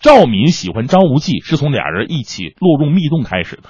[0.00, 3.68] 赵敏喜欢张无忌是从俩人一起落入密洞开始的，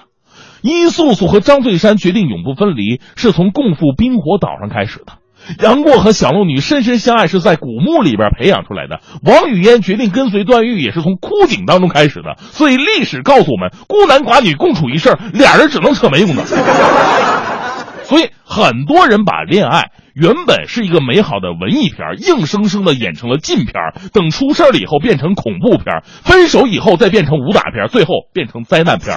[0.62, 5.18] 伊素素和张翠山决定永不分离是从共赴冰火岛上开始的。
[5.60, 12.36] 杨过和小龙女深深相爱是在古墓里边培养出来的，王语嫣决定跟随段誉也是从枯井当中开始的。
[12.50, 16.44] 所以历史告诉我们，孤男寡女共处一室，俩人只能扯没用的。
[18.04, 23.72] 所以很多人把恋爱原本是一个美好的文艺片，硬生生的演成了禁片，
[24.12, 29.16] 等出事了以后变成恐怖片，分手以后再变成武打片，最后变成灾难片。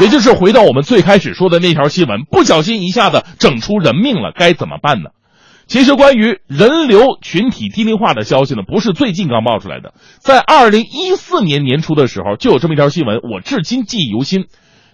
[0.00, 5.10] 也就是回到我们最开始说的那条新闻，不小心一下子整出人命了，该怎么办呢？
[5.66, 14.46] 其实关于人流群体低龄化的消息呢，不是最近刚冒出来的，在二零一四年年初的时候就有这么一条新闻，我至今记忆犹新。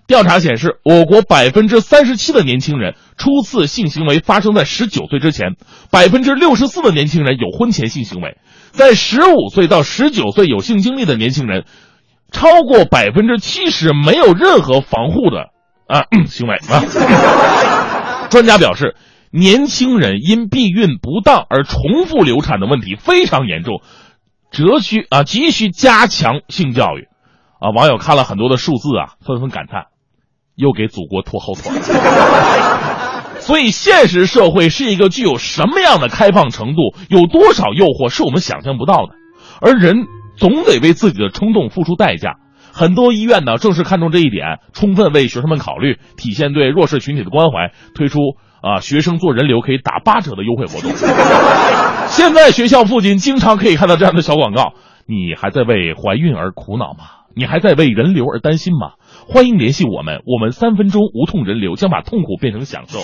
[0.07, 5.55] 调查显示，我国百分之三十七的年轻人初次性行为发生在十九岁之前，
[5.91, 8.37] 百分之六十四的年轻人有婚前性行为，
[8.73, 11.65] 在十五岁到十九岁有性经历的年轻人，
[12.35, 15.49] 超过百分之七十没有任何防护的
[15.87, 16.85] 啊行为啊。
[18.29, 18.97] 专家表示，
[19.31, 23.81] 年轻人因避孕不当而重复流产的问题非常严重，
[24.51, 27.09] 则需啊急需加强性教育。
[27.61, 29.85] 啊，网友看了很多的数字啊，纷纷感叹。
[30.57, 31.73] 又给祖国拖后腿。
[33.41, 39.15] 所以，现实社会是一个具有什么样的开放程度，有多少诱惑是我们想象不到的，
[39.61, 42.37] 而人总得为自己的冲动付出代价。
[42.73, 48.19] 很多医院呢，正是看重这一点，充分为学生们考虑，体现对弱势群体的关怀，推出
[48.63, 50.91] 啊学生做人流可以打八折的优惠活动。
[52.11, 54.73] 现在学校附近经常可以看到这样的小广告：
[55.07, 57.05] 你还在为怀孕而苦恼吗？
[57.37, 58.93] 你还在为人流而担心吗？
[59.27, 63.01] 欢迎联系我们，我们三分钟无痛人流将把痛苦变成享受。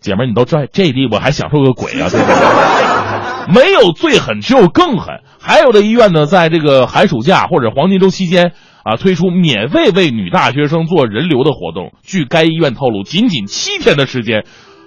[0.00, 2.08] 姐们，你都这这地我还享受个鬼啊！
[2.10, 3.54] 对不对？
[3.54, 5.20] 没有最狠，只有更狠。
[5.40, 8.52] 还有的医院呢，在这个寒暑假或者黄金周期间
[8.84, 11.92] 啊，推出免费为女大学生做人流的活动。
[12.02, 14.44] 据该医院透露，仅仅七天的时间，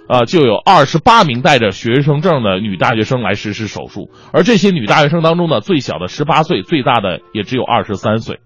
[0.08, 4.12] 啊，就有二十八名带着学生证的女大学生来实施手术。
[4.32, 8.40] 而这些女大学生当中呢，最小的十八岁，最大的也只有二十三岁。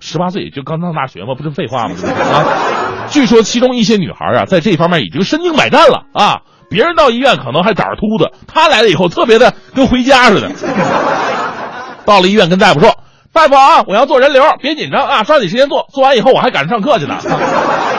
[0.00, 1.94] 十八岁也就刚上大学嘛，不是废话吗？
[2.04, 2.77] 啊，
[3.10, 6.40] 据说其中一些女孩啊，在这方面已经身经百战了啊。
[6.70, 10.50] 别人到医院可能还长着秃子，她来了以后特别的跟回家似的。
[12.04, 12.94] 到了医院跟大夫说
[13.32, 17.16] ：“大夫啊，我要做人流，别紧张啊，抓紧时间做，做完以后我还赶着上课去呢。”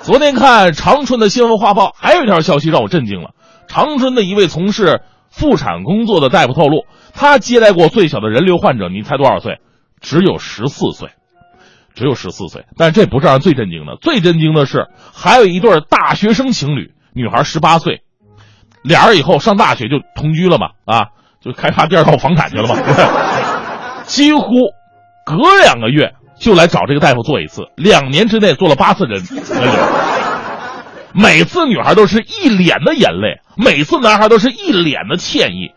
[0.00, 3.32] 昨天看长春的新闻画报，还有一条消息让我震惊了。
[3.68, 9.58] 长春的一位从事妇产工作的大夫透露，他接待过最小的人流患者，你猜多少岁？
[10.00, 11.10] 只有十四岁。
[11.98, 13.96] 只有十四岁，但这不是让人最震惊的。
[14.00, 18.02] 最震惊的是，还有一对大学生情侣，女孩十八岁，
[18.84, 21.08] 俩人以后上大学就同居了嘛，啊，
[21.40, 22.76] 就开发第二套房产去了嘛。
[24.06, 24.46] 几乎
[25.26, 29.20] 隔两个月就来找这个大夫做一次，两年之内做了八次人，
[31.12, 35.72] 每次女孩都是一脸的眼泪，每次男孩都是一脸的歉意。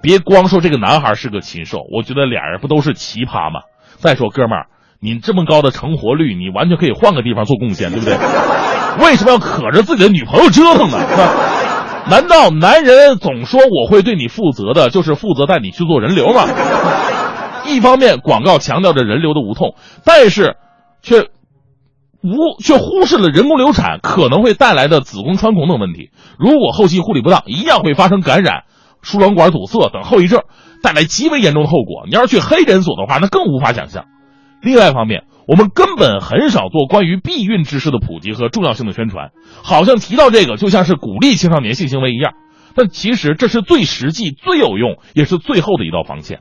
[0.00, 3.62] 别光说这个男孩是个禽兽，我觉得俩人不都是奇葩吗？
[3.96, 4.68] 再说哥们儿。
[5.00, 8.16] 你这么高的成活率，你完全可以换个地方做贡献，对不对？
[9.04, 10.98] 为什么要可着自己的女朋友折腾呢？
[12.08, 16.46] 难道男人总说我会对你负责的，就是负责带你去做人流吗？
[17.66, 20.56] 一方面广告强调着人流的无痛，但是
[21.02, 21.22] 却
[22.22, 26.10] 无却忽视了人工流产可能会带来的子宫穿孔等问题。
[26.38, 28.62] 如果后期护理不当，一样会发生感染、
[29.02, 30.42] 输卵管堵塞等后遗症，
[30.82, 32.04] 带来极为严重的后果。
[32.08, 34.04] 你要是去黑诊所的话，那更无法想象。
[34.66, 39.30] 另外一方面，我们根本很少做关于避孕知识的普及和重要性的宣传，
[39.62, 42.32] 好像提到这个就像是鼓励青少年性行为一样，
[42.74, 46.40] 但其实这是最实际、最有用，也是最后的一道防线。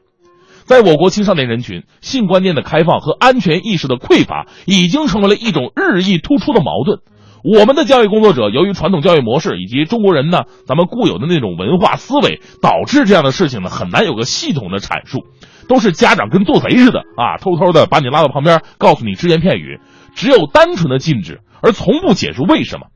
[0.63, 7.01] 在我国青少年人群，性观念的开放和安全意识的匮乏，已经成为了一种日益突出的矛盾。
[7.43, 15.27] 我们的教育工作者由于传统教育模式以及中国人呢，咱们固有的那种文化思维，导致这样的事情呢，很难有个系统的阐述。
[15.67, 19.79] 都是家长跟做贼似的啊，偷偷的把你拉到旁边，告诉你只言片语，
[20.15, 22.87] 只有单纯的禁止，而从不解释为什么。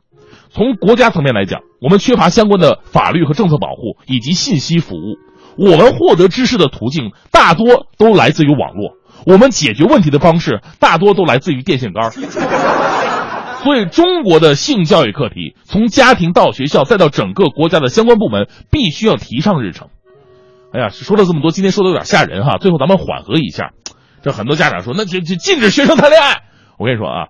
[0.51, 5.17] 从国家层面来讲，我们缺乏相关的法律和政策保护以及信息服务。
[5.57, 8.93] 我们获得知识的途径大多都来自于网络，
[9.25, 12.11] 我们解决问题的方式大多都来自于电线杆。
[13.61, 19.89] 所以，中国的性教育课题，从家庭到学校，再到整个国家的相关部门，必须要提上日程。
[20.71, 22.57] 哎呀，说了这么多，今天说的有点吓人哈。
[22.59, 23.71] 最后咱们缓和一下，
[24.21, 26.43] 这很多家长说，那就就禁止学生谈恋爱。
[26.77, 27.27] 我跟你说啊，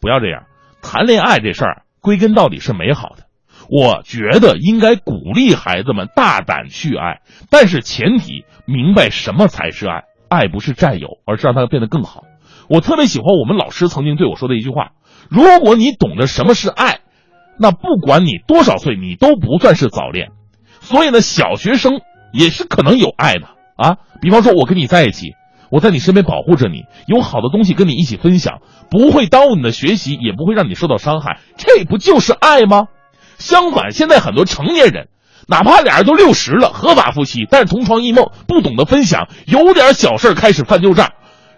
[0.00, 0.44] 不要这样，
[0.82, 3.24] 谈恋爱这事儿归根到底是美好的。
[3.68, 12.24] 我觉得应该鼓励孩子们大胆去爱，但是前提明白什么才是爱，爱不是占有，而是让他变得更好。
[12.68, 14.92] 我特别喜欢我们老师曾经对我说的一句话：
[15.28, 17.00] 如果你懂得什么是爱，
[17.58, 20.30] 那不管你多少岁，你都不算是早恋。
[20.80, 22.00] 所以呢，小学生
[22.32, 23.96] 也是可能有爱的啊。
[24.20, 25.34] 比方说，我跟你在一起，
[25.70, 28.58] 我在你身边保护着你，有好的东西跟你一起分享，
[28.90, 32.88] 不会耽误你的学习，也不会让你受到伤害，这不就是爱吗？
[33.38, 35.08] 相反，现在很多成年人，
[35.48, 41.12] 哪怕俩人都六十了，合法夫妻，但是同床异梦，不懂得分享，有点小事开始翻旧账，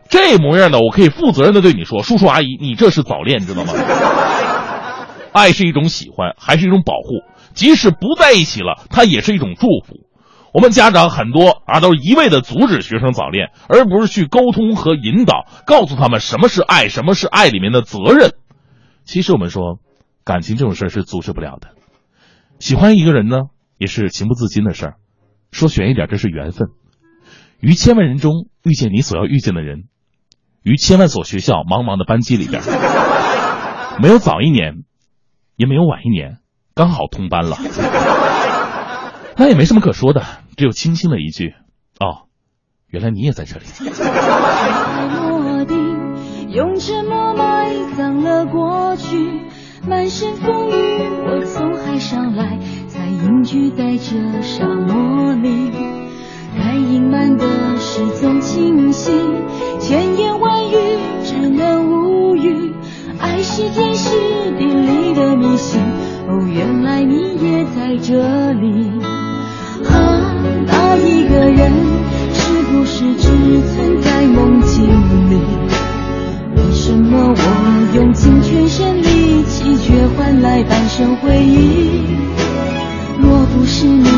[0.08, 3.72] 这模样的，我可以负责任的对你说，叔叔阿姨，你这是早恋，你知道吗？
[5.32, 7.24] 爱是一种喜欢，还是一种保护？
[7.54, 9.96] 即使不在一起了，它也是一种祝福。
[10.52, 18.32] 我们家长很多啊，都是一味的阻止学生早恋，而不是去沟通和引导，告诉他们什么是爱，什么是爱里面的责任。
[19.04, 19.78] 其实我们说。
[20.24, 21.70] 感情这种事儿是阻止不了的，
[22.60, 23.46] 喜欢一个人呢，
[23.76, 24.94] 也是情不自禁的事儿。
[25.50, 26.68] 说悬一点，这是缘分。
[27.58, 29.88] 于千万人中遇见你所要遇见的人，
[30.62, 32.62] 于千万所学校茫茫的班级里边，
[34.00, 34.84] 没有早一年，
[35.56, 36.38] 也没有晚一年，
[36.72, 37.56] 刚好同班了。
[39.36, 40.22] 那也没什么可说的，
[40.56, 41.54] 只有轻轻的一句
[42.00, 42.28] ：“哦，
[42.88, 43.64] 原来你也在这里。”
[46.52, 49.40] 用沉默埋葬了过去。
[49.88, 50.72] 满身风雨，
[51.26, 55.72] 我从海上来，才隐居在这沙漠里。
[56.56, 59.10] 该隐瞒的事总清晰，
[59.80, 60.76] 千言万语
[61.24, 62.72] 只能无语。
[63.18, 64.10] 爱是天时
[64.56, 65.80] 地利的迷信，
[66.28, 69.11] 哦，原来你也在这里。
[71.54, 71.70] 人
[72.32, 72.40] 是
[72.70, 73.28] 不是只
[73.74, 74.84] 存在梦境
[75.30, 75.38] 里？
[76.56, 77.42] 为什么我
[77.94, 82.02] 用尽全身力气，却换来半生回忆？
[83.20, 84.08] 若不是你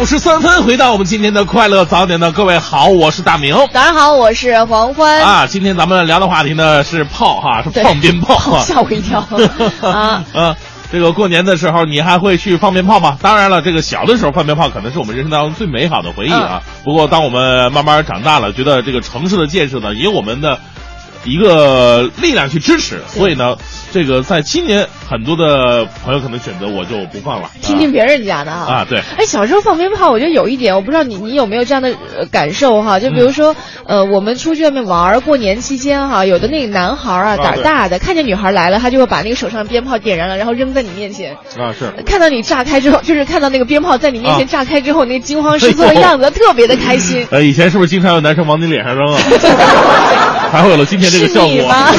[0.00, 3.54] 五十三分，回到我们今天的快乐早点的各位好，我是大明。
[3.72, 5.20] 早上好，我是黄欢。
[5.20, 9.20] 啊，今天咱们聊的话题呢是炮哈，是放鞭炮， 吓我一跳
[9.82, 10.24] 啊！
[10.32, 10.56] 嗯，
[10.90, 13.18] 这个过年的时候你还会去放鞭炮吗？
[13.20, 16.62] 当然了，这个小的时候放鞭炮可能是我们人生当中最美好的回忆啊。
[16.82, 20.58] 不过当我们慢慢长大了，觉得这个城市的建设呢也有我们的
[21.26, 23.56] 一个力量去支持，所以呢，
[23.92, 28.72] 这个在今年很多的朋友可能选择我就不放了，听听别人家的哈。
[28.72, 33.00] 啊，对，哎，小时候放鞭炮，我觉得有一点，我不知道你你有没有这样的呃感受哈？
[33.00, 33.56] 就比如说，
[33.86, 41.34] 呃，我们出去外面玩儿，过年期间哈，有的那个男孩儿啊，啊胆儿大的，看见女孩来了，他就会把那个手上的鞭炮点燃了，然后扔在你面前。
[41.58, 41.92] 啊是。
[42.04, 47.26] 看到你炸开之后，就是看到那个鞭炮在你面前啊炸开之后，那惊慌失措的样子，特别的开心。
[47.30, 49.20] 呃， 以前是不是经常有男生往你脸上扔啊？
[50.52, 51.50] 还会有了今天这个是效果。
[51.50, 51.86] 你吗？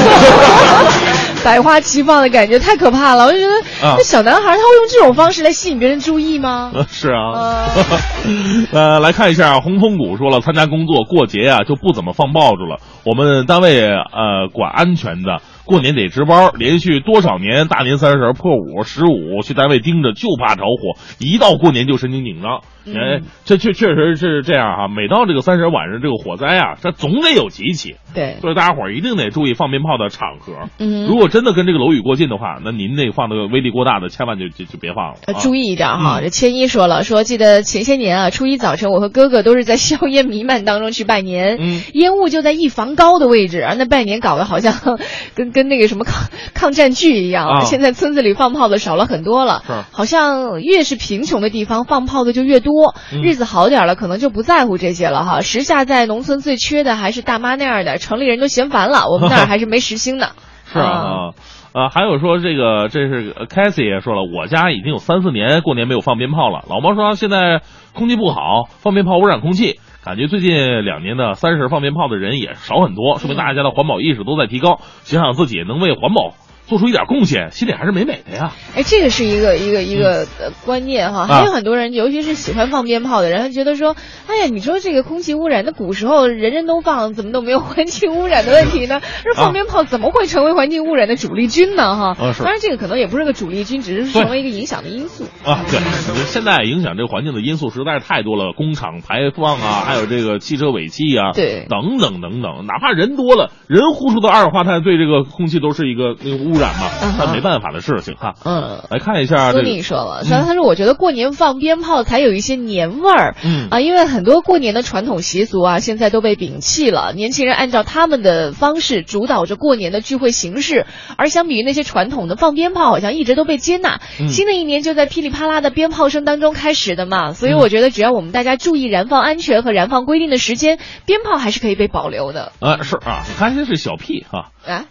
[1.44, 3.54] 百花齐放的感觉太可怕了，我就觉得
[3.88, 6.72] 啊那小男孩他会用这种方式来吸引别人注意吗？
[6.74, 7.70] 呃是啊，
[8.74, 12.80] 呃，来看一下，红通谷说了，参加工作过节啊就不怎么放爆竹了。
[13.06, 22.60] 我们单位呃管安全的，过年得值班，连续多少年大年三十、破五、十五去单位盯着，就怕着火，一到过年就神经紧张。
[22.96, 30.70] 哎，这确确实是这样哈、每到这个三十晚上这个火灾啊，它总得有几起，对，所以大家伙儿一定得注意放鞭炮的场合。
[30.80, 35.18] 嗯如果真的跟这个楼宇过近的话，那您那个放那个威力过大的，千万就就就别放了。
[35.40, 36.20] 注意一点哈。
[36.20, 44.74] 嗯这千一说了，说记得前些年啊，初一早晨，我和哥哥都是在硝烟弥漫当中去拜年，嗯烟雾就在一房高的位置啊，那拜年搞得好像
[45.36, 47.48] 跟跟那个什么抗抗战剧一样。
[47.48, 52.77] 啊现在村子里放炮的少了很多了，是好像越是贫穷的地方放炮的就越多，
[53.12, 55.42] 嗯日子好点了，可能就不在乎这些了哈。
[55.42, 60.28] 时下在农村最缺的还是大妈那样的，城里人都嫌烦了，我们那儿还是没时兴呢。
[60.70, 61.32] 是啊，
[61.74, 66.66] 呃，还有说这个，这是呃 Cassie 也说了，我家已经有三四年过年没有放鞭炮了。
[66.70, 67.62] 老毛说现在
[67.94, 76.34] 空气不好，放鞭炮污染空气，感觉最近两年的三十放鞭炮的人也少很多，说明大家的环保意识都在提高，想想自己能为环保
[76.68, 78.52] 做出一点贡献，心里还是美美的呀。
[78.76, 83.96] 哎，这个是一个一个一个呃观念哈，啊还有很多人，尤其是喜欢放鞭炮的人，他觉得说，
[84.28, 89.02] 哎呀，你说这个空气污染，那古时候人人都放，怎么都没有环境污染的问题呢？
[89.24, 91.96] 这放鞭炮怎么会成为环境污染的主力军呢？
[91.96, 95.24] 哈，啊当然这个可能也不是个主力军，只是成为一个影响的因素。
[95.46, 95.80] 啊，对，
[96.26, 108.34] 现在影响这个环境的因素实在是太多了，工厂排放啊，还有这个汽车尾气啊，对等等等等，哪怕人多了，人呼出的二氧化碳对这个空气都是一个那个污染嘛，嗯哼那没办法的事情哈。
[108.44, 108.82] 嗯。
[108.90, 120.86] 来看一下这苏个，宁说了，他他说我觉得过年放鞭炮才有一些年味儿，嗯啊，因为很多过年的传统习俗啊，现在都被摒弃了，年轻人按照他们的方式主导着过年的聚会形式，
[121.18, 124.00] 而相比于那些传统的放鞭炮，好像一直都被接纳。
[124.20, 134.52] 嗯新的一年就在噼里啪啦的鞭炮声当中开始的嘛，所以我觉得只要我们大家注意燃放安全和燃放规定的时间，鞭炮还是可以被保留的啊是啊，开心是小屁哈。
[134.66, 134.86] 啊。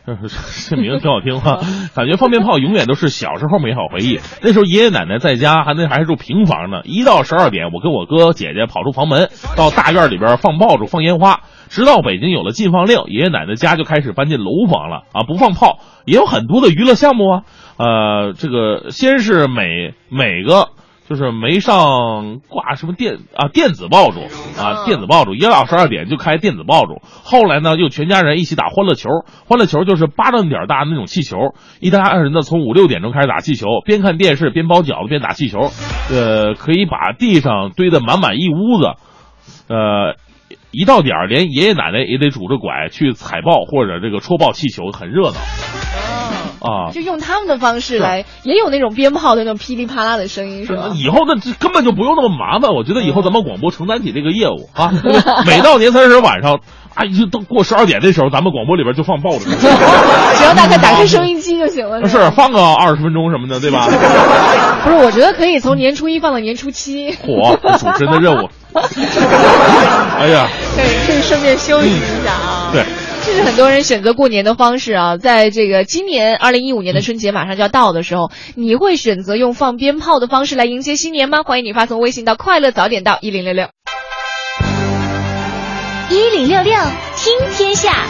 [0.69, 1.56] 这名字挺好听哈，
[1.95, 4.21] 感觉放鞭炮永远都是小时候美好回忆。
[4.43, 6.81] 那时候爷爷奶奶在家，还那还是住平房呢。
[6.85, 11.41] 一到十二点，我跟我哥姐姐跑出房门，到大院里边放爆竹、放烟花。
[11.69, 17.43] 直到北京有了禁放令，爷爷奶奶家就开始搬进楼房了啊，不放炮，也有很多的娱乐项目啊。
[17.77, 20.69] 呃，这个先是每每个。
[21.09, 24.21] 就是没上挂什么电啊电子爆竹
[24.61, 27.01] 啊嗯电子爆竹，一到十二点就开电子爆竹。
[27.23, 29.09] 后来呢，又全家人一起打欢乐球，
[29.47, 35.71] 欢乐球就是巴掌点儿大的那种气球，一家人呢从五六点钟开始打气球，边看电视边包饺子边打气球，
[36.11, 38.95] 呃，可以把地上堆得满满一屋子，
[39.69, 40.17] 呃。
[40.71, 45.37] 一到点儿，连爷爷奶奶也得拄着拐去踩爆或者这个戳爆气球，很热闹
[46.61, 46.91] 啊。
[46.93, 50.93] 就用他们的方式来，也有那种鞭炮的那种噼里啪啦的声音，是吧？
[50.95, 54.93] 以后那这根本就不用那么麻烦，我觉得以后咱们广播承担起这个业务啊。
[55.47, 56.61] 每到年三十晚上，
[56.95, 62.01] 啊，就都过十二点的时候，咱们广播里边就放爆竹， 只要大家打开收音机就行了。
[62.03, 63.87] 吧是放个二十分钟什么的，对吧？
[64.85, 68.49] 不是，我觉得可以从年初一放到年初七，火主持人的任务。
[70.19, 72.71] 哎呀，可以可以顺便休息一下啊。
[72.73, 72.85] 对，
[73.27, 75.17] 这是很多人选择过年的方式啊。
[75.17, 81.43] 在这个今年二零一五年的春节马上就要到的时候，你会选择用放鞭炮的方式来迎接新年吗？
[81.43, 83.67] 欢迎你发送微信到“快乐早点到一零六六”。
[86.09, 86.73] 一零六六
[87.17, 88.07] 听天下，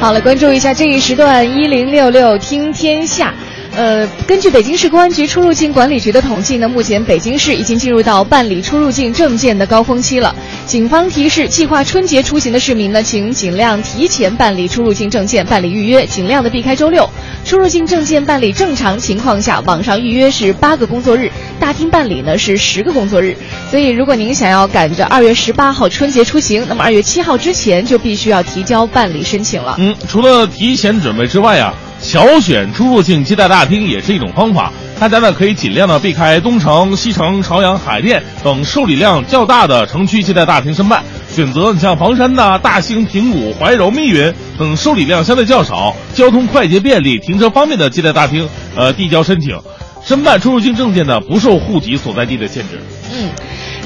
[0.00, 3.32] 好了，关注一下这一时段一零六六听天下。
[3.76, 10.34] 呃，根据北京市公安局出入境管理局的统计呢，目前北京市已经进入到办理出入境证件的高峰期了。
[10.66, 17.08] 警方提示，计划春节出行的市民呢，请尽量提前办理出入境证件，办理预约，尽量的避开周六。
[17.44, 23.36] 出入境证件办理正常情况下，网上预约是八个工作日，大厅办理呢是十个工作日。
[23.70, 29.76] 所以，如果您想要赶着二月十八号春节出行，那么二月七号之前就必须要提交办理申请了。
[29.78, 34.72] 嗯，除了提前准备之外啊，小选出入境接待大厅也是一种方法。
[34.98, 41.02] 大家呢可以尽量的避开东城、西城、朝阳、海淀等受理量较大的城区接待大厅申办，
[41.34, 48.46] 选择你像房山呐、大兴、平谷、怀柔、密云等受理量相对较少、交通快捷便利、停车方便的接待大厅，
[48.76, 49.58] 呃，递交申请。
[50.04, 52.80] 申办出入境证件呢，不受户籍所在地的限制。
[53.12, 53.30] 嗯，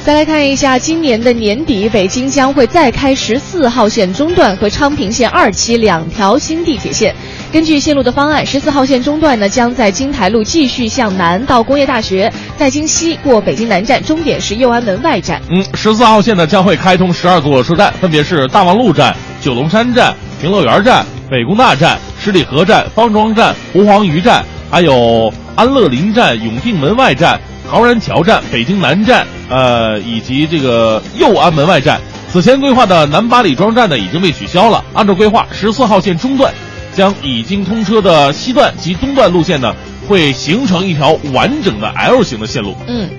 [0.04, 7.14] 再来看一下，今年的年底，北京将会再开十四号线中段和昌平线二期两条新地铁线。
[7.54, 15.40] 根据线路的方案，十四号线中段呢将在金台路继续向南到工业大学，再经西过北京南站，终点是右安门外站。
[15.48, 27.40] 嗯，十四号线呢将会开通十二座车站，分别是大望路站、九龙山站、平乐园站、北工大站、十里河站、方庄站、胡黄峪站，还有安乐林站、永定门外站、
[27.70, 32.00] 陶然桥站、北京南站，呃，以及这个右安门外站。
[32.32, 34.82] 此前规划的南八里庄站呢已经被取消了。
[34.92, 36.52] 按照规划，十四号线中段
[36.94, 39.74] 将已经通车的西段及东段路线呢，
[40.08, 42.74] 会形成一条完整的 L 型的线路。
[42.86, 43.10] 嗯，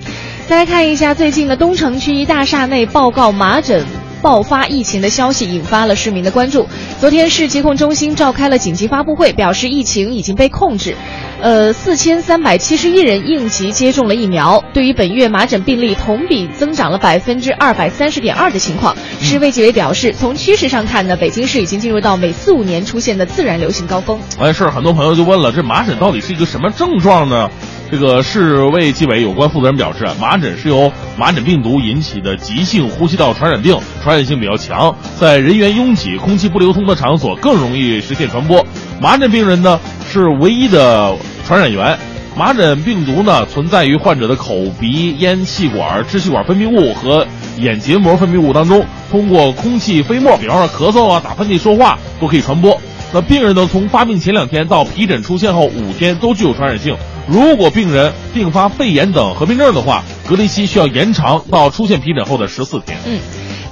[0.48, 3.84] 再来看一下最近的东城区一大厦内报告麻疹。
[4.22, 6.68] 爆发疫情的消息引发了市民的关注。
[7.00, 10.96] 昨天市疾控中心召开了紧急发布会，表示疫情已经被控制。
[11.40, 14.64] 呃，四千三百七十一人应急接种了疫苗。
[14.72, 24.18] 对于本月麻疹病例同比增长了百分之二百三十点二的情况，市卫计委表示，从趋势上看呢，北京市已经进入到每四五年出现的自然流行高峰。
[24.38, 27.50] 哎，是很多朋友就问了，这麻疹到底是一个什么症状呢？
[27.88, 38.66] 这个市卫计委有关负责人表示，麻疹是由麻疹病毒引起的急性呼吸道传染病，传染性比较强，在人员拥挤、空气不流通的场所更容易实现传播。
[39.00, 39.80] 麻疹病人呢
[40.10, 41.16] 是唯一的
[41.46, 41.96] 传染源。
[42.36, 47.26] 麻疹病毒呢存在于患者的口鼻咽气管、支气管分泌物和
[47.56, 52.78] 眼结膜分泌物当中，通过空气飞沫，比方说咳嗽啊、打喷嚏、说话都可以传播。
[53.14, 56.96] 那病人呢从发病前两天到皮疹出现后五天都具有传染性。
[57.28, 62.98] 如果病人并发肺炎等合并症的话，隔离期需要延长到出现皮疹后的十四天。
[63.04, 63.18] 嗯，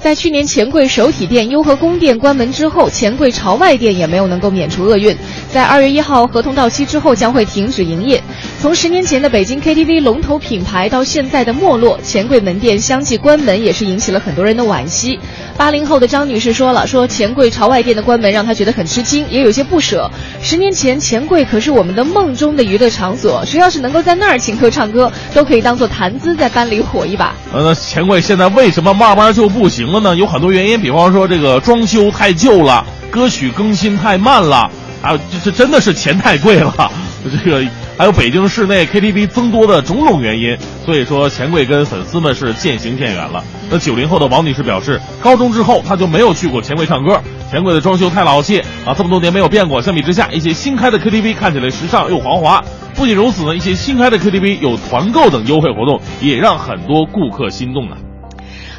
[0.05, 5.16] 在去年钱柜首体店优和宫店关门之后，钱柜朝外店也没有能够免除厄运。
[5.50, 8.22] 在二月一号合同到期之后，将会停止营业。
[8.61, 15.18] 从十年前的北京 KTV 龙头品牌到现在的没落，钱柜门店相继关门，也是引起了很多人的惋惜。
[15.57, 20.11] 八零后的张女士说了，说钱柜朝外店的关门让她觉得很吃惊，也有些不舍。
[20.42, 27.34] 十年前钱柜可是我们的梦中的娱乐场所，谁要是能够在那儿请客唱歌，都可以当做谈资在班里火一把。
[27.55, 30.16] 呃，那钱柜现在为什么慢慢就不行呢？
[30.16, 34.70] 有很多原因，比方说这个装修太旧了，歌曲更新太慢了。
[35.03, 36.90] 啊，这这真的是钱太贵了，
[37.45, 37.62] 这个
[37.99, 43.45] 还有北京市内 KTV 增多的种种原因，所以说钱柜跟粉丝们是渐行渐远了。
[43.68, 47.20] 那九零后的王女士表示，高中之后她就没有去过钱柜唱歌，
[47.51, 49.82] 钱柜的装修太老气啊，这么多年没有变过。
[49.82, 52.64] 相比之下，一些新开的 KTV 看起来时尚又豪华。
[52.95, 57.97] 不仅如此呢，一些新开的 KTV 有团购等优惠活动，也让很多顾客心动呢。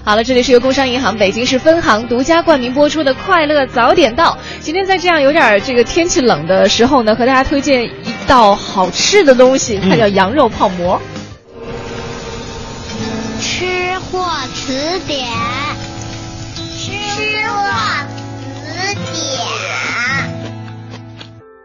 [0.05, 4.33] 好了，这里是由工商银行北京市分行独家冠名播出的《快乐早点到》。
[4.59, 7.91] 今天在这样有点这个天气冷的时候呢，和大家推荐一
[8.27, 11.01] 道好吃的东西，它叫羊肉泡馍。
[13.41, 13.65] 吃
[13.97, 15.25] 货词典，
[16.53, 16.91] 吃
[17.49, 17.63] 货
[18.45, 18.93] 词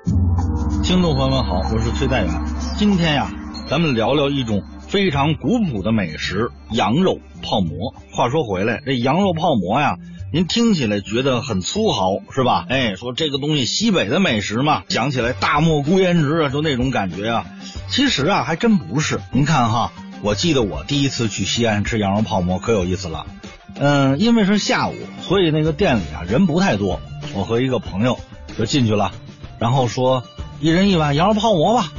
[0.06, 0.82] 典。
[0.82, 2.30] 听众朋友们好，我是崔代元。
[2.78, 3.30] 今天呀，
[3.68, 7.94] 咱们聊聊一种非常古朴的美食——羊肉泡馍。
[8.10, 9.98] 话说回来，这羊肉泡馍呀，
[10.32, 12.66] 您听起来觉得很粗豪，是吧？
[12.68, 17.46] 哎，说这个东西西北的美食嘛，讲起来大漠孤烟直啊，就那种感觉啊。
[17.88, 19.20] 其实啊，还真不是。
[19.30, 23.26] 您看哈，我记得我第一次去西安吃羊肉泡馍可有意思了。
[23.76, 27.00] 嗯，因为是下午，所以那个店里啊人不太多。
[27.32, 28.18] 我和一个朋友
[28.58, 29.12] 就进去了，
[29.60, 30.24] 然后说
[30.60, 31.92] 一人一碗羊肉泡馍吧。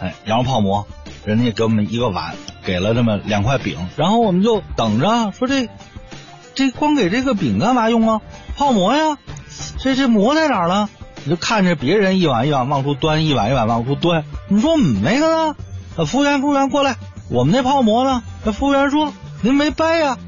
[0.00, 0.88] 哎，羊肉泡馍，
[1.24, 5.68] 人家给我们一个碗，给了这么两块饼，然后我们就等着，说这
[6.54, 8.20] 这光给这个饼干嘛用啊？
[8.56, 9.18] 泡馍呀，
[9.78, 10.88] 这这馍在哪儿了？
[11.24, 15.56] 你就看着别人一碗一碗往出端，一碗一碗往出端，你说我们那个呢？
[16.04, 16.96] 服务员，服务员过来，
[17.30, 18.22] 我们那泡馍呢？
[18.44, 19.12] 那服务员说
[19.42, 20.18] 您没掰呀，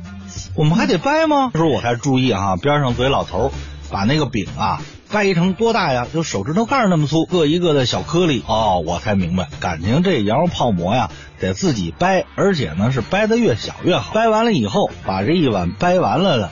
[0.55, 1.51] 我们还得掰吗？
[1.53, 3.51] 这时候我才注意啊，边上嘴老头
[3.91, 4.81] 把那个饼啊。
[5.15, 6.09] 掰成多大呀？
[6.13, 8.43] 就手指头盖那么粗，各一个的小颗粒。
[8.49, 11.09] 哦，我才明白，感情这羊肉泡馍呀，
[11.39, 14.13] 得自己掰，而且呢是掰的越小越好。
[14.13, 16.51] 掰完了以后，把这一碗掰完了的，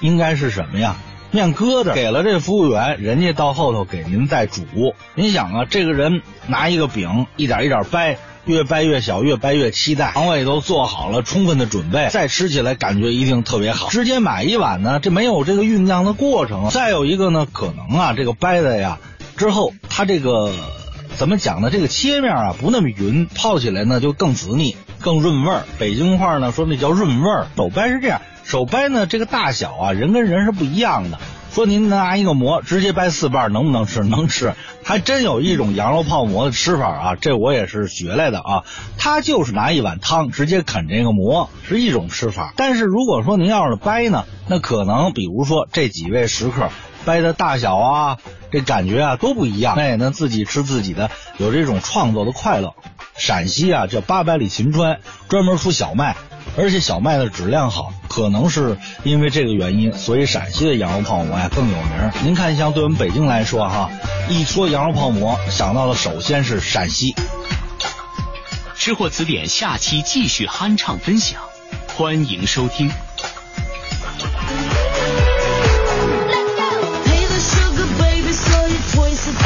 [0.00, 0.94] 应该是什么呀？
[1.32, 1.92] 面疙瘩。
[1.92, 4.62] 给了这服务员，人家到后头给您再煮。
[5.16, 8.16] 您想啊，这个人拿一个饼，一点一点掰。
[8.44, 13.88] 越掰越小，越掰越期待，肠胃都做好了充分的准备，再吃起来感觉一定特别好。
[13.88, 16.70] 直接买一碗呢，这没有这个酝酿的过程。
[16.70, 18.98] 再有一个呢，可能啊，这个掰的呀
[19.36, 20.52] 之后，它这个
[21.16, 21.70] 怎么讲呢？
[21.70, 25.64] 这个切面啊不那么匀，泡起来呢就更滋腻、更润味儿。
[25.78, 27.46] 北京话呢说那叫润味儿。
[27.56, 31.18] 手掰是这样，手掰呢这个大小啊人跟人是不一样的。
[31.58, 34.04] 说您拿一个馍直接掰四瓣能不能吃？
[34.04, 34.54] 能吃，
[34.84, 38.62] 还真有一种羊肉泡馍的吃法啊，这我也是学来的啊。
[38.96, 42.52] 它就是拿一碗汤直接啃这个馍，是一种吃法。
[42.54, 46.68] 但是如果说您要是掰呢，那可能比如说这几位食客
[47.04, 48.18] 掰的大小啊，
[48.52, 49.74] 这感觉啊都不一样。
[49.74, 52.74] 哎，那自己吃自己的，有这种创作的快乐。
[53.16, 56.14] 陕西啊叫八百里秦川，专门出小麦。
[56.56, 62.12] 而且小麦的质量好，可能是因为这个原因，所以陕西的羊肉泡馍呀更有名。
[62.24, 63.90] 您看，像对我们北京来说哈，
[64.28, 67.14] 一说羊肉泡馍，想到的首先是陕西。
[68.74, 71.40] 吃货词典下期继续酣畅分享，
[71.96, 72.90] 欢迎收听。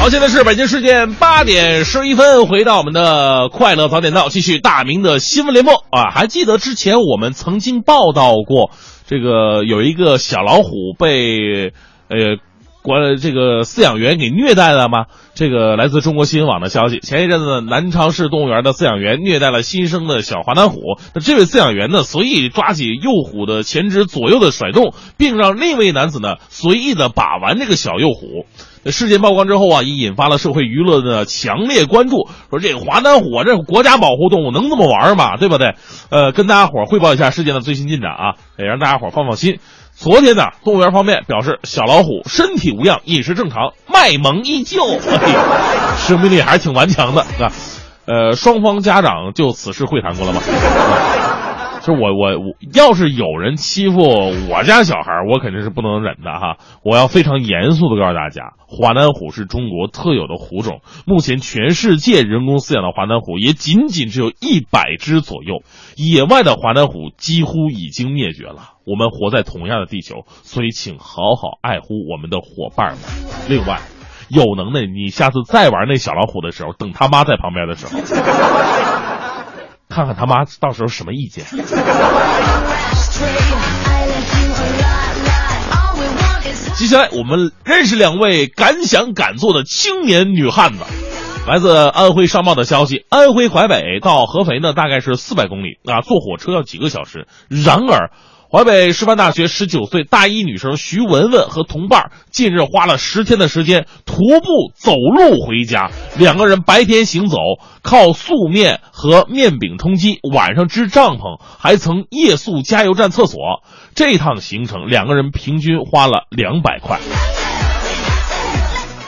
[0.03, 6.11] 好，现在是北京时间八点十一分，回到我们的快乐早点到，继续大明的新闻联播啊！
[6.11, 8.71] 还记得之前我们曾经报道过，
[9.07, 11.71] 这个有一个小老虎被
[12.09, 12.35] 呃
[12.81, 15.05] 关这个饲养员给虐待了吗？
[15.35, 20.81] 这个来自中国新闻网的消息，前一阵子南昌市动物园的饲养员虐待了新生的小华南虎，
[21.15, 28.45] 那这位饲养员呢随意抓起幼虎的前肢左右的甩动，并让另一位男子呢随意的把玩这个小幼虎。
[28.91, 32.27] 事件曝光之后啊，也引发了社会舆论的强烈关注。
[32.49, 35.37] 说这个华南虎这国家保护动物能这么玩吗？
[35.37, 35.75] 对不对？
[36.09, 39.59] 呃，跟大家伙汇报一下事件的最新进展啊，也让大家伙放放心。
[39.95, 44.99] 昨天呢，动物园方面表示，小老虎身体无恙，饮食正常，卖萌依旧，
[45.97, 47.51] 生命力还是挺顽强的啊。
[48.05, 50.41] 呃，双方家长就此事会谈过了吗？
[51.83, 53.99] 就我我我要是有人欺负
[54.49, 56.55] 我家小孩，我肯定是不能忍的哈！
[56.81, 65.61] 我要非常严肃的告诉大家，华南虎是中国特有的虎种，目前全世界人工饲养的华南虎也仅仅只有一百只左右，
[65.97, 68.75] 野外的华南虎几乎已经灭绝了。
[68.85, 73.01] 我们活在同样的地球，所以请好好爱护我们的伙伴们。
[73.49, 73.81] 另外，
[74.29, 79.12] 有能耐你下次再玩那小老虎的时候，等他妈在旁边的时候。
[79.93, 81.45] 看看他妈到时候什么意见。
[86.75, 90.83] 接下来我们认识两位敢想敢做的青年女汉子。
[91.47, 97.27] 来自安徽商报的消息，安徽淮北到合肥呢，大概是四百公里啊，坐火车要几个小时。
[97.47, 98.11] 然而。
[98.55, 105.89] 淮北师范大学十九岁大一女生徐文文和同伴近日花了十天的时间徒步走路回家。
[106.19, 107.37] 两个人白天行走，
[107.81, 113.39] 靠素面和面饼充饥，晚上支帐篷，还曾夜宿加油站厕所。
[113.95, 116.99] 这趟行程两个人平均花了两百块。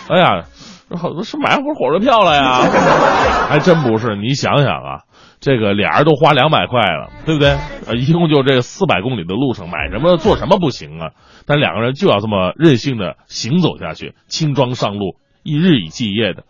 [0.09, 0.45] 哎呀，
[0.89, 2.63] 这好多是买回火车票了呀？
[3.47, 5.04] 还真不是，你想想啊。
[5.39, 7.49] 这个俩人都花两百块了，对不对？
[7.87, 11.11] 呃，一共就这四百公里的路程，买什么做什么不行啊？
[11.45, 16.43] 但两个人就要这么任性的行走下去，轻装上路，一日以继夜的。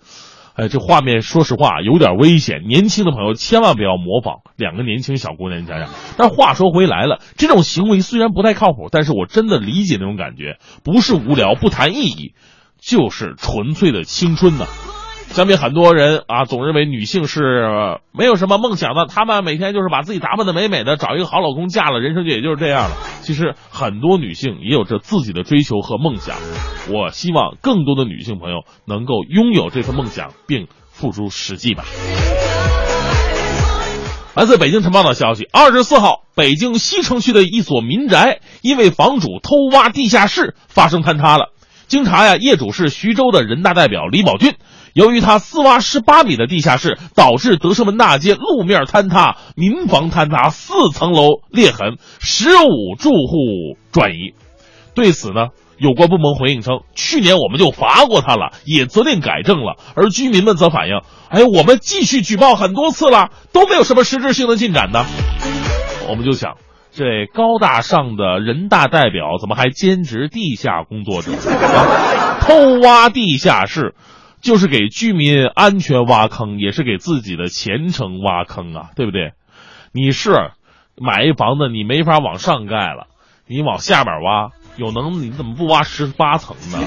[0.55, 4.35] 哎，这画面说实话有点危险，年轻的朋友千万不要模仿。
[4.55, 5.89] 两个年轻小姑娘，你想想。
[6.17, 12.33] 但话说回来了，这种行为虽然不太靠谱，但是我真的理解那种感觉，不是无聊不谈意义，
[12.79, 14.65] 就是纯粹的青春呐。
[15.31, 22.95] 相比很多人啊，总认为女性是没有什么梦想的，她们每天就是把自己打扮的美美的，找一个好老公嫁了，人生就也就是这样了。
[23.21, 26.37] 其实很多女性也有着自己的追求和梦想，
[26.89, 31.83] 我希望更多的女性朋友能够拥有这份梦想，并付诸实际吧。
[34.35, 41.51] 来自北京晨报的消息，二十四号，北京西城区的一所民宅因为房主偷挖地下室发生坍塌了。
[41.87, 44.55] 经查呀，业主是徐州的人大代表李宝俊。
[44.95, 54.33] 由于他私挖十八米的地下室，导致德胜门大街路面坍塌、民房坍塌、四层楼裂痕，十五住户转移。
[54.93, 59.75] 对此呢，有关部门回应称，去年我们就罚过他了，也责令改正了。
[59.95, 65.05] 而居民们则反映，哎，我们继续举报很多次了，都没有什么实质性的进展呢。
[66.07, 66.55] 我们就想，
[66.93, 71.33] 这高大上的人大代表怎么还兼职地下工作者，
[72.39, 73.93] 偷挖地下室？
[74.45, 79.31] 就是给居民安全挖坑，也是给自己的前程挖坑啊，对不对？
[79.91, 80.51] 你是
[80.95, 83.07] 买一房子，你没法往上盖了，
[83.47, 86.77] 你往下边挖，有能你怎么不挖十八层呢？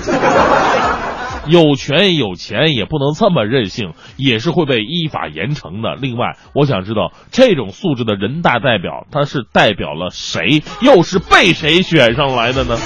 [1.50, 5.96] 有权有钱也不能这么任性，也是会被依法严惩的。
[5.96, 12.76] 另外，我想知道这种素质的人大代表，他是代表了谁，又是被谁选上来的呢？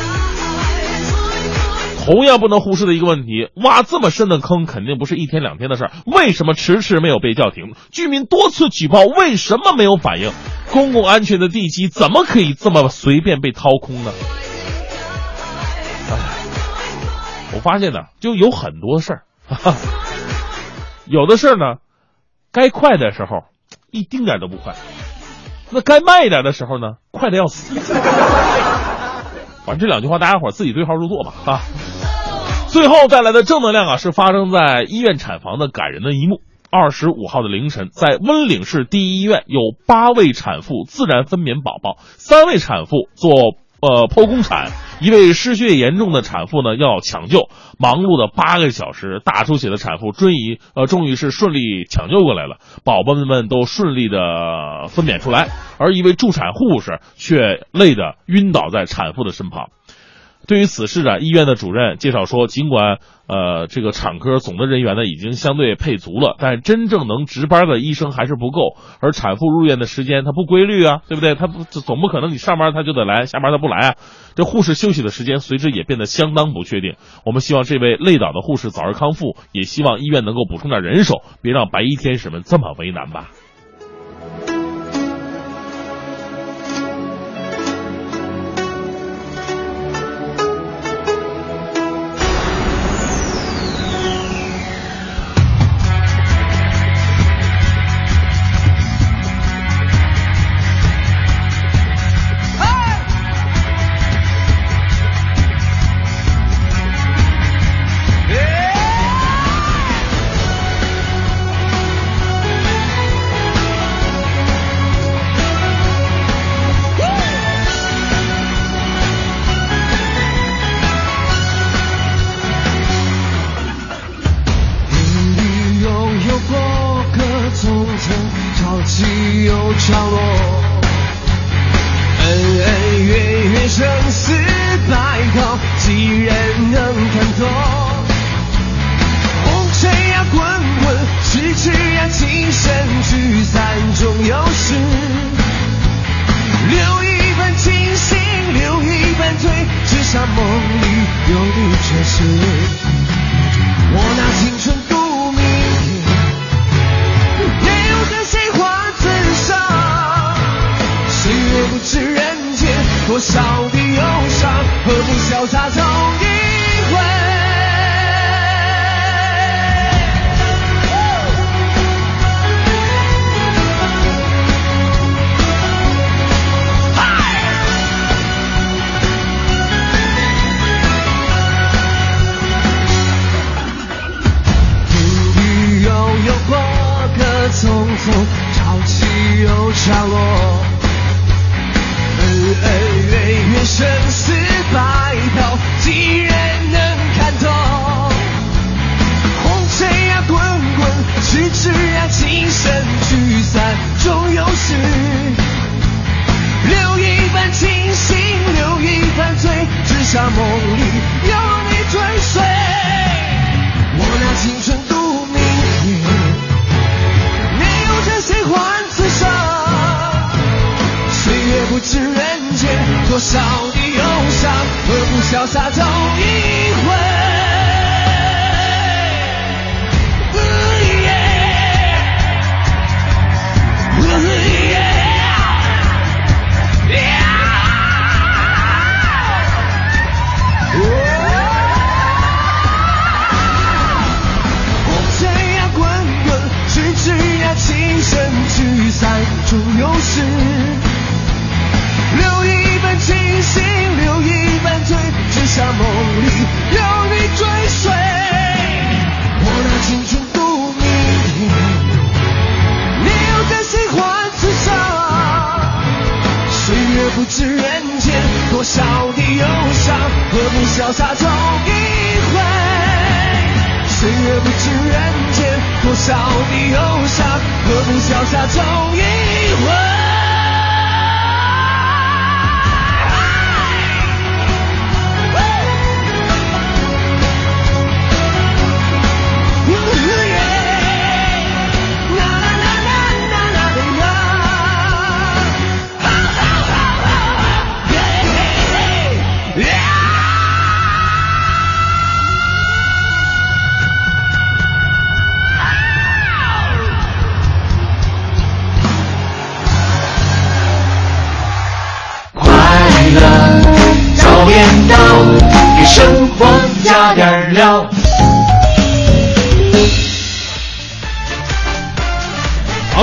[2.04, 7.74] 同样不能忽视的一个问题，挖这么深的坑肯定不是一天两天的事儿，为什么迟迟没有被叫停？
[7.92, 10.32] 居民多次举报，为什么没有反应？
[10.72, 14.12] 公共安全的地基怎么可以这么随便被掏空呢？
[17.54, 19.76] 我发现呢，就有很多事儿，哈哈，
[21.06, 21.76] 有的事儿呢，
[22.50, 23.44] 该快的时候
[23.90, 24.74] 一丁点都不快，
[25.70, 27.78] 那该慢一点的时候呢，快的要死。
[29.64, 31.60] 反正这两句话，大家伙自己对号入座吧啊。
[32.72, 36.40] 最后带来的正能量啊，是发生在医院产房的感人的一幕。
[36.70, 43.30] 二十五号的凌晨，在温岭市第一医院，有八位产妇自然分娩宝宝，三位产妇做
[43.82, 44.70] 呃剖宫产，
[45.02, 59.68] 一位失血严重的产妇呢要抢救，忙碌的八个小时，大出血的产妇终于呃终于是顺利抢救过来了，宝宝们们都顺利的分娩出来，而一位助产护士却累得晕倒在产妇的身旁。
[60.46, 68.76] 对于此事啊，医院的主任介绍说，尽管呃这个产科总的人员呢已经相对配足了，但真正能值班的医生还是不够。
[69.00, 71.34] 而产妇入院的时间它不规律啊，对不对？
[71.34, 73.94] 他不总不可能你上班他就得来，下班他不来啊。
[74.34, 76.96] 这护士休息的时间随之也变得相当不确定。
[77.24, 83.28] 我们希望这位累倒的护士早日康复，也希望医院能够补充点人手，别让白衣天使们这么为难吧。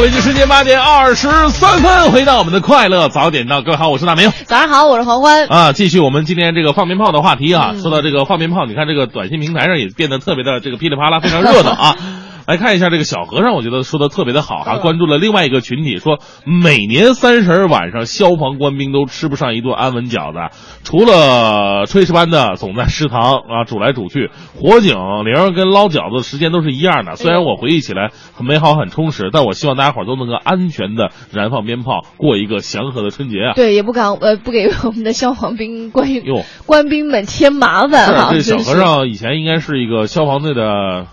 [0.09, 4.27] 北京时间八点二十三分，回到我们的快乐早点到，各位好，我是大明。
[4.45, 5.45] 早上好，我是黄欢。
[5.45, 7.73] 啊，继续我们今天这个放鞭炮的话题啊。
[7.75, 11.95] 嗯说到这个放鞭炮，你看这个短信平台上也变得特别的这个噼里啪啦，非常热闹啊。
[12.49, 24.95] 来看一下这个小和尚，我觉得说的特别的好哈、嗯关注了另外一个群体，说每年三十儿晚上，消防官兵都吃不上一顿安稳饺子，除了炊事班的总在食堂啊煮来煮去，火警
[25.25, 27.17] 铃跟捞饺子的时间都是一样的。
[27.17, 33.53] 虽然我回忆起来很美好很充实，但我希望大家伙儿都能够安全的燃放鞭炮，过一个祥和的春节啊。
[33.53, 41.05] 对，也不敢呃不给我们的消防兵官员哟官兵们添麻烦这小和尚以前应该是一个消防队的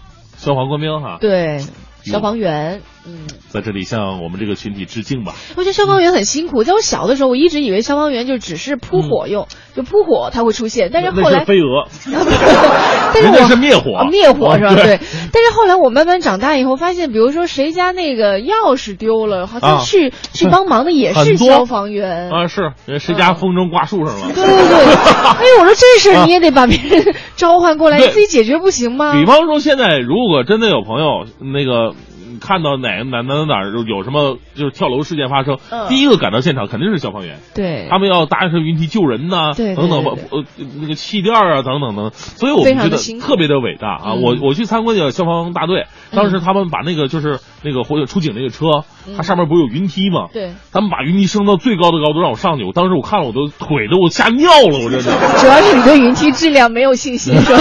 [0.46, 1.18] 消防官兵哈。
[1.20, 1.58] 对
[2.04, 3.26] 消防员，嗯。
[3.48, 5.34] 在这里向我们这个群体致敬吧。
[5.56, 11.88] 我觉得消防员很辛苦，在我小的时候，我一直以为消防员就只是扑火用，就扑火它会出现，但是后来飞蛾，
[13.14, 14.72] 但是我是灭火啊灭火是吧？
[14.72, 15.00] 哦对对。
[15.32, 22.30] 但是后来我慢慢长大以后，发现，比如说谁家那个钥匙丢了，好像啊去、去帮忙的也是消防员。
[22.30, 24.32] 啊，是人谁家风筝挂树上了？
[24.34, 29.12] 对对对，哎，我说这事儿你也得把别人 召唤过来，对你自己解决不行吗？
[29.12, 31.94] 比方说，现在如果真的有朋友那个
[32.36, 37.38] 嗯看到哪哪哪哪有有什么就是跳楼事件发生，嗯第一个赶到现场肯定是消防员。
[37.54, 40.44] 对，他们要搭上云梯救人呐、对对等等吧，呃，
[40.80, 44.12] 那个气垫啊，等等等，所以我们觉得特别的伟大啊！
[44.16, 48.84] 嗯我我去参观这个消防大队，当时他们把那个就是那个火警出警那个车，
[49.16, 50.26] 它上面不是有云梯吗？
[50.26, 57.58] 嗯对，他们把云梯升到最高的高度让我上去，我当时我看了我都腿都我吓尿了，我真的， 主要是你对云梯质量没有信心，是吧？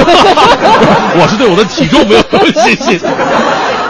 [1.17, 2.21] 我是对我的体重没有
[2.51, 2.99] 信心。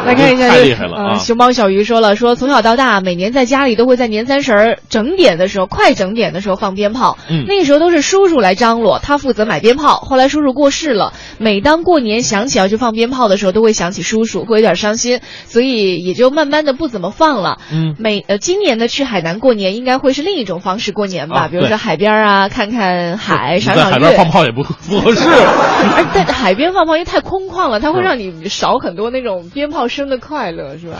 [0.05, 1.19] 来看一下，太厉害了啊呃！
[1.19, 7.17] 熊猫小鱼说了，说从小到大，每年在家里都会在年三十儿整点的时候，快整点的时候放鞭炮。
[7.29, 9.97] 嗯那个时候都是叔叔来张罗，他负责买鞭炮。
[9.97, 17.57] 后来叔叔过世了，每当过年想起要去放鞭炮的时候，都会想起叔叔，会有点伤心，所以也就慢慢的不怎么放了。
[17.71, 23.91] 嗯每呃，今年的去海南过年应该会是另一种方式过年吧，啊比如说海边啊，看看海，你赏赏月。
[23.91, 25.27] 在 海边放炮也不不合适。
[25.27, 30.97] 而在海边放炮因为太空旷了，它会嗯让你少很多那种鞭炮声的快乐，是吧？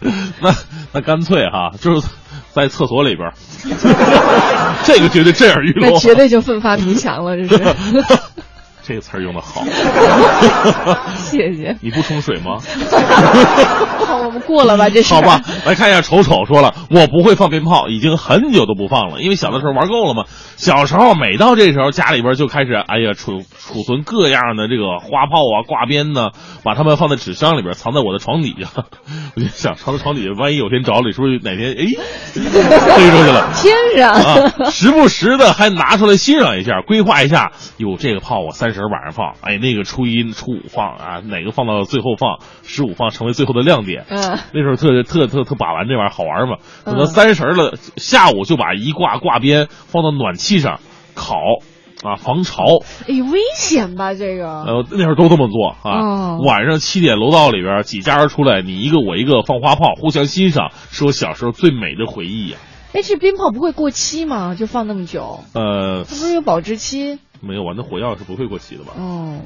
[0.40, 0.54] 那
[0.92, 2.06] 那干脆哈，就是
[2.52, 3.34] 在厕所里边儿，
[4.84, 7.64] 这个绝对震耳欲聋，那绝对就奋发图强了，这是。
[8.86, 9.64] 这个词儿用的好，
[11.16, 11.74] 谢谢。
[11.80, 12.58] 你不冲水吗？
[14.06, 15.14] 好，我们过了吧，这是。
[15.14, 20.24] 好吧，来看一下丑丑说了，我不会放鞭炮，已经很久都不放了，因为小的时候玩够了嘛。
[20.58, 26.30] 小时候每到这时候，家里边就开始，哎呀，储储存各样的这个花炮啊、挂鞭呢，
[26.62, 28.68] 把它们放在纸箱里边，藏在我的床底下。
[29.34, 31.84] 我就想，藏在床底下，万一有天着了，是不是哪天哎
[32.34, 33.50] 飞出去了？
[33.56, 34.12] 天上。
[34.12, 37.52] 啊，时不时的还拿出来欣赏一下，规划一下。
[37.78, 44.04] 哟，这个炮我三十晚上放，哎，那个初一、初五放啊，哪个放到最后放，十五放成为最后的亮点。
[44.10, 46.56] 嗯，那时候特特特特把玩这玩意儿好玩嘛。
[46.84, 50.80] 等到嗯三十了，下午就把一挂挂鞭放到暖气上
[51.14, 51.36] 烤
[52.04, 52.62] 啊，防潮。
[53.08, 54.62] 哎，危险吧这个？
[54.62, 56.00] 呃，那时候都这么做啊。
[56.00, 62.58] 哦晚上七点楼道里边几家人出来，你一个我一个放花炮，互相欣赏，是我小时候最美的回忆呀、
[62.92, 64.54] 哎，这鞭炮不会过期吗？
[64.54, 67.18] 就放那么久，呃它，不是有保质期？
[67.40, 68.92] 没有啊，那火药是不会过期的吧？
[68.98, 69.38] 哦。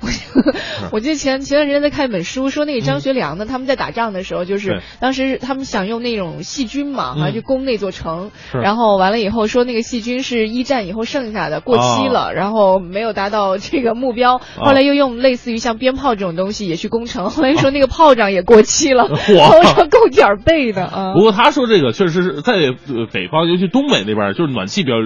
[0.92, 19.04] 我记得前前段时间在看一本书，说那个张学良呢，他们在打仗的时候，就是当时他们想用那种细菌嘛，好像嗯去攻那座城，然后完了以后说那个细菌是一战以后剩下的，过期了，然后没有达到这个目标，后来又用类似于像鞭炮这种东西也去攻城， 后来又说那个炮仗也过期了，
[19.38, 19.46] 哇。
[19.56, 21.20] 头上够点儿背的啊不。
[21.20, 24.96] 过他说这个确实是在呃北方，尤其东北那边，就是暖气比较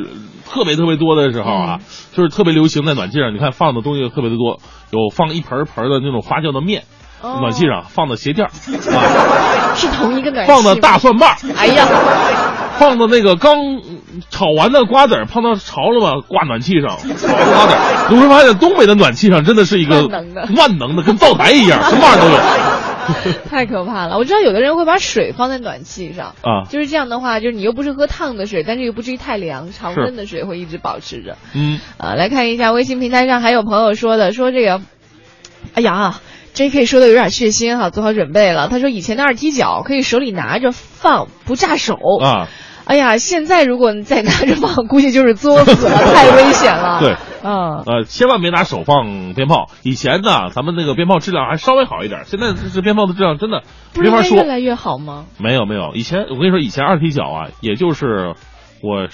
[0.50, 1.78] 特别特别多的时候啊，
[2.12, 4.60] 就是特别流行在暖气上，你看放的东西特别的多，
[4.90, 6.84] 有放一盆儿盆的那种发酵的面，
[7.22, 7.38] 哦。
[7.40, 8.46] 暖气上放的鞋垫，
[8.92, 11.86] 啊，是同一个暖气放的大蒜瓣，哎呀，
[12.78, 13.56] 放的那个刚
[14.30, 20.48] 炒完的瓜子儿，碰到潮了嘛，挂暖气上，炒完瓜子儿， 你会发现东北的暖气上真的是一个万能的。
[20.56, 22.36] 万能的，跟灶台一样，什么玩意儿都有。
[23.48, 24.16] 太可怕了！
[24.18, 31.36] 我知道有的人会把水放在暖气上啊就是这样的话，就是你又不是喝烫的水，但是又不至于太凉，常温的水会一直保持着。
[31.54, 34.80] 嗯，啊，来看一下微信平台上还有朋友说的，说这个，
[35.74, 36.20] 哎呀
[36.54, 36.86] ，J.K.
[36.86, 38.68] 说的有点血腥哈，做好准备了。
[38.68, 41.96] 他说以前的二踢脚可以手里拿着放，不炸手。
[42.20, 42.48] 啊，
[42.90, 46.98] 哎呀，现在如果你再拿着放， 估计就是作死了，太危险了。
[46.98, 47.14] 对，
[47.44, 49.68] 嗯，呃，千万别拿手放鞭炮。
[49.84, 53.62] 以前呢，咱们那个鞭炮质量还稍微好一点，现在这鞭炮的质量真的
[53.94, 54.38] 没法说。
[54.38, 55.26] 越来越好吗？
[55.38, 58.34] 没有没有，以前我跟你说，以前二踢脚啊，也就是
[58.82, 59.06] 我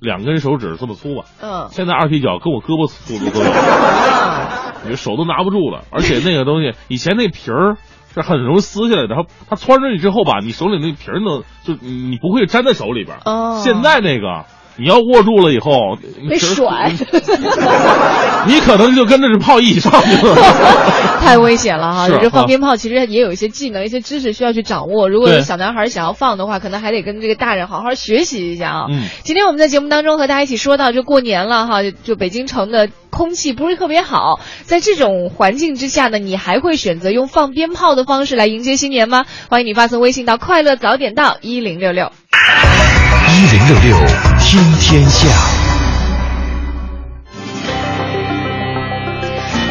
[0.00, 3.46] 两根手指这么粗吧，嗯，现在二踢脚跟我胳膊粗度都有，
[4.90, 5.84] 你手都拿不住了。
[5.92, 7.76] 而且那个东西以前那皮儿
[8.14, 13.18] 是很容易撕下来的，然后它穿上去之后吧，你手里那皮儿呢就你不会粘在手里边。
[13.24, 14.44] 哦现在那个
[14.76, 15.96] 你要握住了以后，
[16.28, 16.92] 被甩，
[18.46, 20.36] 你可能就跟着是炮一起上去了。
[21.24, 22.06] 太危险了哈！
[22.06, 25.08] 是这放啊鞭炮其实也有一些技能、一些知识需要去掌握。
[25.08, 28.86] 如果有小男孩想要放的话，可能还得跟这个大人好好学习一下啊。
[28.90, 39.24] 嗯今天我们在节目当中和大家一起说到，就过年了哈，就就北京城的空气不是特别好，在这种环境之下呢，你还会选择用放鞭炮的方式来迎接新年吗？
[39.48, 42.10] 欢迎你发送微信到“快乐早点到一零六六”。
[43.28, 43.96] 一零六六
[44.38, 45.28] 听天下。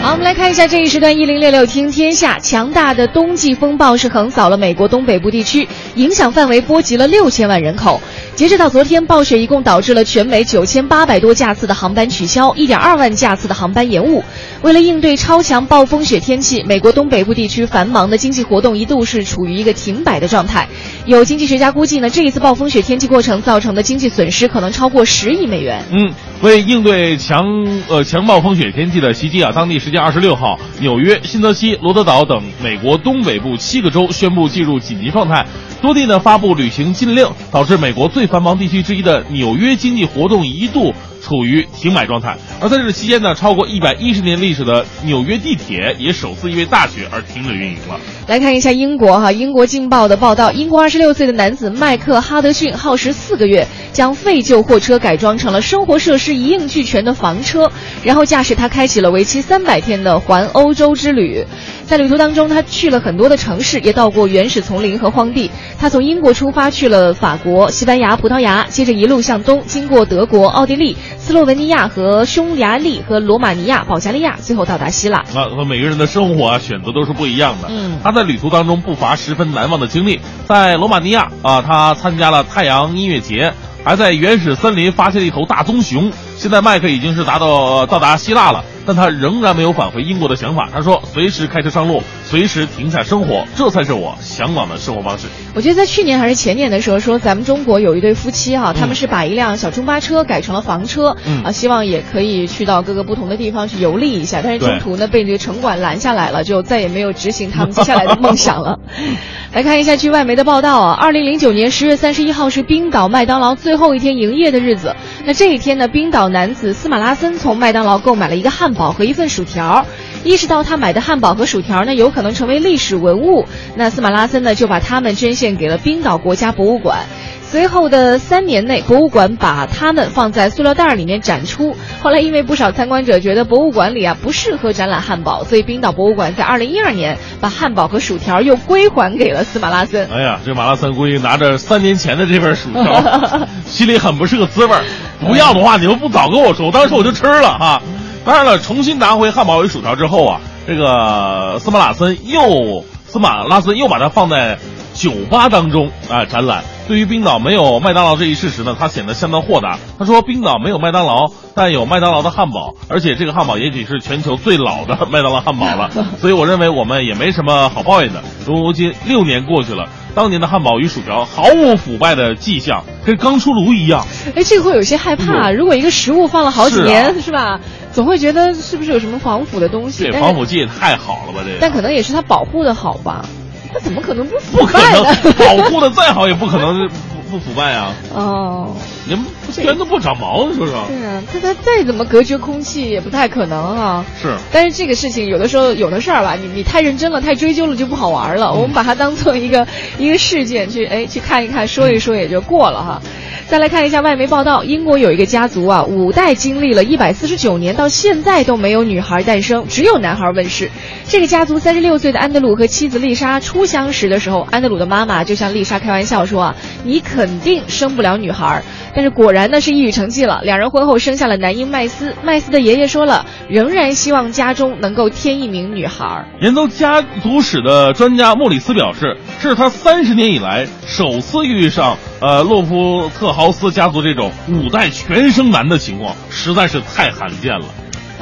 [0.01, 2.37] 好，我们来看一下这一时段一零六六听天下。
[2.39, 8.01] 强大的冬季风暴是横扫了美国东北部地区，影响范围波及了六千万人口。
[8.36, 14.23] 截止到昨天，暴雪一共导致了全美九千八百多架次的航班取消，一点二万架次的航班延误。
[14.63, 20.67] 为了应对超强暴风雪天气，美国东北部地区繁忙的经济活动一度是处于一个停摆的状态。
[21.05, 25.86] 有经济学家估计呢，这一次暴风雪天气过程造成的经济损失可能超过十亿美元。
[25.91, 26.11] 嗯，
[26.41, 27.45] 为应对强
[27.88, 35.45] 呃强暴风雪天气的袭击啊，当地时间二十六号，纽约、新泽西、罗德岛等美国东北部七个州宣布进入紧急状态，
[35.84, 42.38] 多地呢发布旅行禁令，导致美国最繁忙地区之一的纽约经济活动一度处于停摆状态。
[42.59, 47.99] 而在这期间呢，超过一百一十年历史的纽约地铁也首次因为大雪而停止运营了。
[48.28, 57.71] 来看一下英国哈，英国《镜报》的报道，英国二十六岁的男子麦克哈德逊耗时四个月，将废旧货车改装成了生活设施一应俱全的房车，
[58.03, 61.45] 然后驾驶它开启了为期三百天的环欧洲之旅。
[61.86, 65.51] 在旅途当中，他去了很多的城市，也到过原始丛林和荒地。
[65.77, 75.19] 他从英国出发去了法国、西班牙、葡萄牙，接着一路向东，经过德国、奥地利、斯洛文尼亚和匈牙利和罗马尼亚、保加利亚，最后到达希腊。
[75.36, 77.67] 啊，和每个人的生活啊选择都是不一样的。
[77.69, 80.19] 嗯他在旅途当中不乏十分难忘的经历。
[80.47, 83.53] 在罗马尼亚啊，他参加了太阳音乐节，
[83.84, 86.11] 还在原始森林发现了一头大棕熊。
[86.38, 90.69] 现在麦克已经是达到到达希腊了，但他仍然没有返回英国的想法。
[90.71, 95.27] 他说：“随时开车上路，随时停下生活，这才是我向往的生活方式。
[95.55, 104.41] 我觉得在去年还是前年的时候，说咱们中国有一对夫妻哈、他们是把一辆小中巴车改成了房车，嗯啊，希望也可以去到各个不同的地方去游历一下。
[104.43, 108.79] 但是中途呢，被这个城管拦下来了，就再也没有执行他们接下来的梦想了。
[109.53, 114.95] 来看一下据外媒的报道啊，二零零九年十月三十一号是冰岛麦当劳最后一天营业的日子。
[115.25, 119.86] 那这一天呢，冰岛男子斯马拉森从麦当劳购买了一个汉堡和一份薯条，
[120.24, 123.45] 意识到他买的汉堡和薯条呢有可能成为历史文物，
[123.76, 126.99] 那司马拉森呢就把他们捐献给了冰岛国家博物馆。
[127.41, 131.76] 随后的三年内，博物馆把它们放在塑料袋里面展出。
[132.01, 140.09] 后来，因为不少参观者觉得博物馆里啊不适合展览汉堡，所以冰岛博物馆在二零一二年把汉堡和薯条又归还给了司马拉森。
[140.11, 144.82] 哎呀，这马拉森估计拿着三年前的这份薯条， 心里很不是个滋味儿。
[145.19, 147.80] 不要的话，你们不早跟我说，当时我就吃了哈。
[148.26, 154.57] 当然了，重新拿回汉堡与薯条之后啊，这个斯马拉森又斯马拉森又把它放在
[154.93, 156.63] 酒吧当中啊展览。
[156.86, 159.78] 对于冰岛没有麦当劳这一事实呢，他显得相当豁达。
[159.97, 165.89] 他说：“冰岛没有麦当劳，但有麦当劳的汉堡，而且这个汉堡也许是全球最老的 麦当劳汉堡了。
[166.19, 168.21] 所以我认为我们也没什么好抱怨的。
[168.45, 174.05] 如今六年过去了，当年的汉堡与薯条毫无腐败的迹象，跟刚出炉一样。
[174.36, 175.51] 哎，这个会有些害怕。
[175.51, 177.61] 如果一个食物放了好几是啊年，是吧？
[177.93, 180.05] 总会觉得是不是有什么防腐的东西？
[180.11, 181.41] 这防腐剂也太好了吧？
[181.45, 183.26] 这个但可能也是它保护的好吧？
[183.72, 185.15] 它怎么可能不腐不可败呢？
[185.23, 187.95] 能 保护的再好，也不可能不不腐败啊！
[188.14, 188.76] 哦，
[189.07, 190.85] 你们全都不长毛，你说说？
[190.88, 194.05] 对啊，他他再怎么隔绝空气也不太可能啊。
[194.22, 194.35] 是。
[194.51, 198.53] 但是这个事情有的时候有的事儿吧，你你太认真了，太追究了就不好玩了。
[198.53, 203.01] 我们把它当做一个一个事件去哎去看一看，说一说也就过了哈。
[203.47, 210.69] 再来看一下外媒报道，英国有一个家族啊，五代经历了一百四十九年，到现在都没有女孩诞生，只有男孩问世。
[211.07, 218.61] 这个家族三十六岁的安德鲁和妻子丽莎初相识的时候，安德鲁的妈妈就向丽莎开玩笑说啊，你肯定生不了女孩。
[218.93, 222.13] 但是果然呢是一语成谶了，两人婚后生下了男婴麦斯。
[222.21, 226.25] 麦斯的爷爷说了，仍然希望家中能够添一名女孩。
[226.41, 237.65] 研究家族史的专家莫里斯表示，这是他三十年以来首次遇上呃洛夫特豪斯家族这种五代全生男的情况，实在是太罕见了。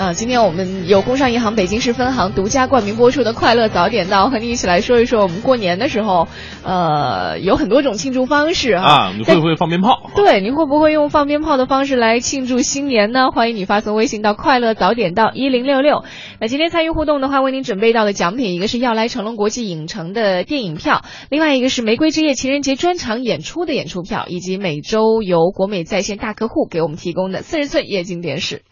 [0.01, 6.27] 啊，今天我们有工商银行北京市分行独家冠名播出的《快乐早点到》，和你一起来说一说我们过年的时候，
[6.63, 8.83] 呃，有很多种庆祝方式啊。
[8.83, 10.09] 啊，你会不会放鞭炮？
[10.15, 13.29] 对，你会不会用放鞭炮的方式来庆祝新年呢？
[13.29, 16.03] 欢迎你发送微信到“快乐早点到一零六六”。
[16.41, 28.63] 那今天参与互动的话，为您准备到的奖品，一个是要来成龙国际影城的电影票，另外一个是玫瑰之夜情人节专场演出的演出票，以及每周由国美在线大客户给我们提供的四十寸液晶电视。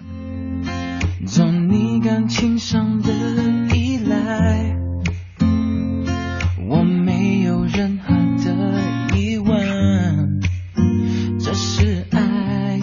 [1.29, 3.13] 做你感情上的
[3.75, 4.75] 依赖，
[6.67, 8.81] 我没有任何的
[9.15, 10.41] 疑问，
[11.39, 12.79] 这是爱。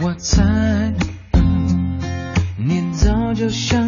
[0.00, 0.94] 我猜，
[2.56, 3.85] 你早就想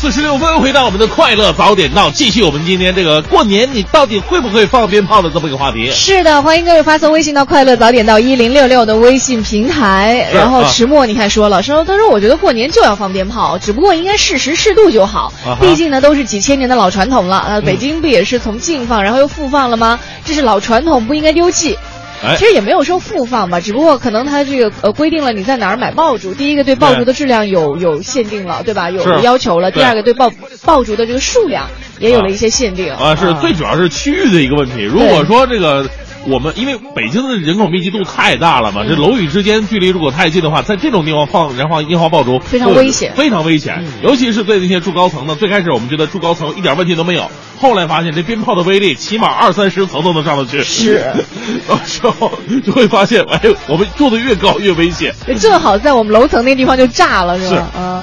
[0.00, 5.90] 四十六分，回到我们的快乐早点到，继续我们今天这个过年你到底会不会放鞭炮的这么一个话题。
[5.90, 10.24] 是的，欢迎各位发送微信到“快乐早点到一零六六”的微信平台。
[10.32, 15.58] 然后啊迟墨，你看说了，说他说我觉得过年就要放鞭炮，只不过应该适时适度就好啊。
[15.60, 17.44] 毕竟呢都是几千年的老传统了。
[17.48, 19.98] 呃，北京不也是从禁放然后又复放了吗？
[20.24, 21.76] 这是老传统，不应该丢弃。
[22.24, 28.90] 哎其实也没有说复放吧，只不过可能它这个呃规定了你在哪儿买爆竹，第一个对爆竹的质量有有限定了，对吧？
[28.90, 29.70] 有是要求了。
[29.70, 30.32] 第二个对爆
[30.64, 31.68] 爆竹的这个数量
[32.00, 32.92] 也有了一些限定。
[32.92, 34.82] 啊，是最主要是区域的一个问题。
[34.82, 35.88] 如果说这个
[36.28, 43.82] 我们因为北京的人口密集度太大了嘛，这楼宇之间距离如果太近的话，在这种地方放燃放烟花爆竹非常危险非常危险。
[44.02, 50.62] 尤其是对那些住高层的，最开始我们觉得住高层一点问题都没有，后来发现这鞭炮的威力起码二三十层都能上得去。
[50.62, 51.12] 是，
[51.68, 52.32] 到时候
[52.64, 55.14] 就会发现，哎，我们住的越高越危险。
[55.40, 57.68] 正好在我们楼层那地方就炸了，是吧？
[57.76, 58.02] 嗯，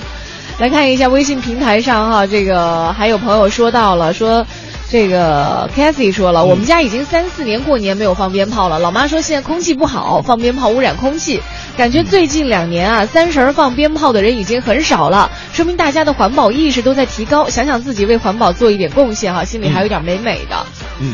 [0.59, 4.45] 来看一下微信平台上哈，这个还有朋友说到了，说
[4.89, 8.79] 这个 Cassie 说了，我们家已经三四年过年没有放鞭炮了。
[8.79, 11.41] 老妈说现在空气不好，放鞭炮污染空气。
[11.75, 17.49] 感觉最近两年啊，三十儿放鞭炮的人已经很少了，说明大家的环保意识都在提高。
[17.49, 20.65] 想想自己为环保做一点贡献哈，心里还有点美美的。
[20.99, 21.13] 嗯，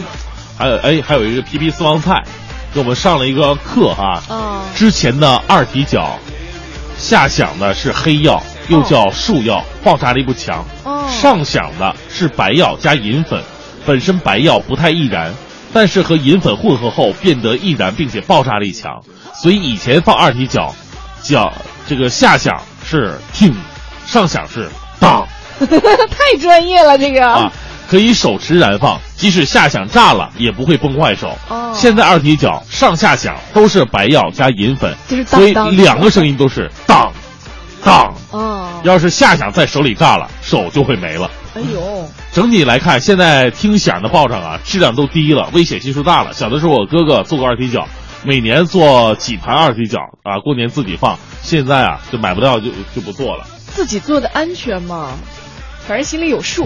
[0.58, 2.24] 还有哎，还有一个皮皮私房菜，
[2.74, 4.22] 给我们上了一个课哈。
[4.28, 4.62] 哦。
[4.76, 6.20] 之前的二踢脚，
[6.98, 10.64] 下响的是黑药，又叫树药，爆炸力不强。
[10.84, 11.08] 哦。
[11.10, 13.42] 上响的是白药加银粉，
[13.86, 15.34] 本身白药不太易燃，
[15.74, 19.02] 但是和银粉混合后变得易燃，并且爆炸力强。
[19.42, 20.74] 所以以前放二踢脚，
[21.22, 21.52] 脚
[21.88, 23.56] 这个下响是听，
[24.06, 25.28] 上响是当。
[25.60, 27.28] 太专业了，这个。
[27.28, 27.52] 啊，
[27.88, 31.38] 可以手持燃放，即使下响炸了也不会崩坏手。
[31.50, 31.74] 哦。
[31.76, 37.12] 现在二踢脚上下响都是白药加银粉，就是所以两个声音都是当，
[37.84, 38.14] 当。
[38.32, 38.68] 哦。
[38.84, 41.30] 要是下响在手里炸了，手就会没了。
[41.54, 42.10] 哎呦。
[42.32, 46.34] 整体来看，现在听响的炮仗啊，质量都低了，危险系数大了。
[46.34, 47.88] 小的时候我哥哥做过二踢脚。
[48.24, 51.18] 每年做几盘二踢脚啊，过年自己放。
[51.42, 53.46] 现在啊，就买不到就就不做了。
[53.68, 55.14] 自己做的安全吗？
[55.88, 56.64] 反正心里有数，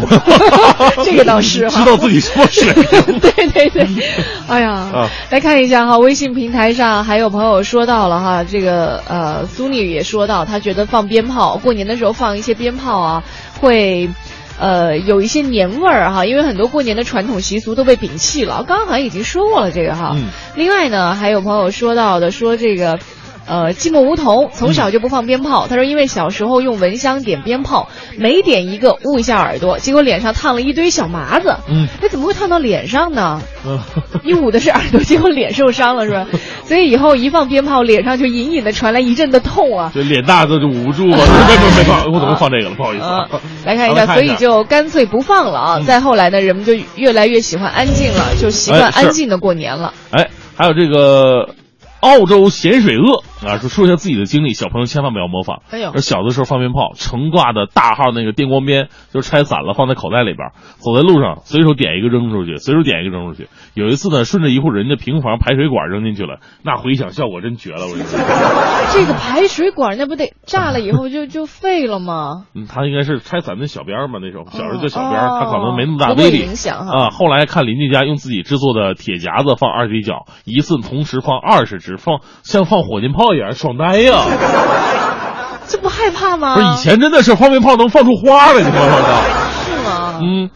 [1.06, 2.74] 这个倒是知道自己什么水。
[3.22, 3.88] 对对对，
[4.50, 13.24] 哎呀，啊、来看一下哈，微信平台上还有朋友说到了哈，这个呃，苏妮也说到，他觉得放鞭炮，过年的时候放一些鞭炮啊，
[13.62, 14.10] 会。
[14.60, 18.64] 呃，有一些年味儿哈，因为很多过年的传统习俗都被摒弃了。
[18.68, 20.14] 刚刚好像已经说过了这个哈。
[20.16, 20.30] 嗯。
[20.56, 23.00] 另外呢，还有朋友说到的，说这个，
[23.48, 25.68] 呃，寂寞梧桐从小就不放鞭炮。
[25.68, 31.58] 他说，因为小时候用蚊香点鞭炮，每点一个捂一下耳朵，结果脸上烫了一堆小麻子。
[31.70, 31.88] 嗯。
[32.02, 33.42] 那，怎么会烫到脸上呢？
[33.66, 33.80] 嗯。
[34.24, 36.28] 你捂的是耳朵，结果脸受伤了是吧？
[36.66, 39.92] 所以以后一放鞭炮，脸上就隐隐的传来一阵的痛啊。
[39.94, 41.18] 就脸大的就捂不住了。
[41.18, 42.76] 别别别放，我怎么放这个了？
[42.76, 43.04] 不好意思。
[43.04, 43.26] 啊
[43.66, 45.80] 来看一下，所以就干脆不放了啊！
[45.86, 49.94] 再后来呢，人们就越来越喜欢安静了，就习惯安静的过年了。
[50.12, 51.56] 哎，还有这个
[52.02, 55.62] 澳洲咸水鳄啊，说说一下自己的经历，小朋友千万不要模仿。
[55.70, 60.50] 哎呦，小的时候放鞭炮，成挂的大号那个电光鞭就拆散了，放在口袋里边，
[60.80, 63.48] 走在路上随手点一个扔出去，随手点一个扔出去。
[63.74, 68.18] 有一次呢，顺着一户人家平房排水管扔进去了，那回响效果真绝了，我跟你说。
[68.94, 72.46] 这个排水管那不得炸了以后就就废了吗？
[72.56, 77.10] 嗯，他应该是拆散那小鞭嘛，那时候小时候叫小鞭，哦、他可能没那么大威力影响啊。
[77.10, 84.24] 后来看邻居家用自己制作的铁夹子放二踢脚，一次同时放二十只，放像放火箭炮一样，爽呆呀！
[85.68, 86.56] 这不害怕吗？
[86.56, 88.92] 不是以前真的是放鞭炮能放出花来，你知道吗？
[89.66, 90.20] 是吗？
[90.22, 90.50] 嗯。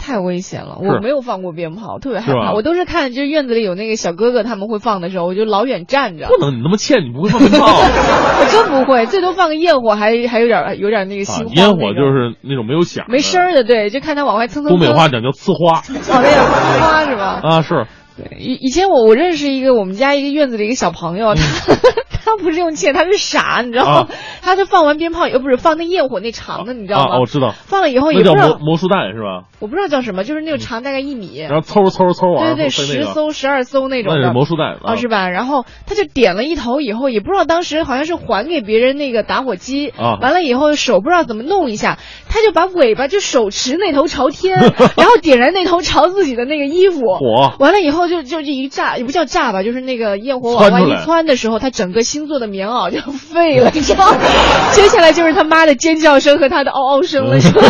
[0.00, 2.52] 太危险了，我没有放过鞭炮，特别害怕。
[2.54, 6.28] 我都是看，就是院子里有那个小哥哥他们会放的时候，我就老远站着。
[6.28, 7.66] 不能，你那么欠，你不会放鞭炮？
[7.76, 11.52] 我真不会，最多放个焰火，还还有点有点那个心慌、啊。
[11.56, 14.70] 烟火就是那种没有响、没声的，对，就看他往外蹭蹭。
[14.70, 15.80] 东北话讲叫呲花。
[15.80, 17.40] 哦，那叫呲花是吧？
[17.42, 17.86] 啊，是。
[18.18, 21.74] 对，以以前我我认识一个我们家一个院子的一个小朋友，他
[22.24, 24.08] 他不是用钱，他是傻，你知道吗？
[24.48, 27.14] 他就放完鞭炮，又不是放那焰火那长的，你知道吗？
[27.16, 27.54] 啊，我知道。
[27.66, 29.44] 放了以后也不知道魔魔术弹是吧？
[29.60, 34.20] 我不知道叫什么，就是那个长大概一米，然后嗖嗖嗖往对对，十艘十二艘那种的。
[34.20, 35.28] 那是魔术弹啊，是吧？
[35.28, 41.98] 然后他就点了一头以后，也不知道当时好像是还给别人那个打火机啊，完了以后手不知道怎么弄一下，
[42.28, 44.58] 他就把尾巴就手持那头朝天，
[44.96, 48.96] 然后点燃那头朝自己的那个衣服，火完了以后就就这一炸。
[48.96, 54.06] 也不叫炸吧，就是那个焰火往外一窜的时候，他整个星座的棉袄就废了，你知道？
[54.72, 57.60] 接下来就是他妈的尖叫声和他的嗷嗷声了，是吧？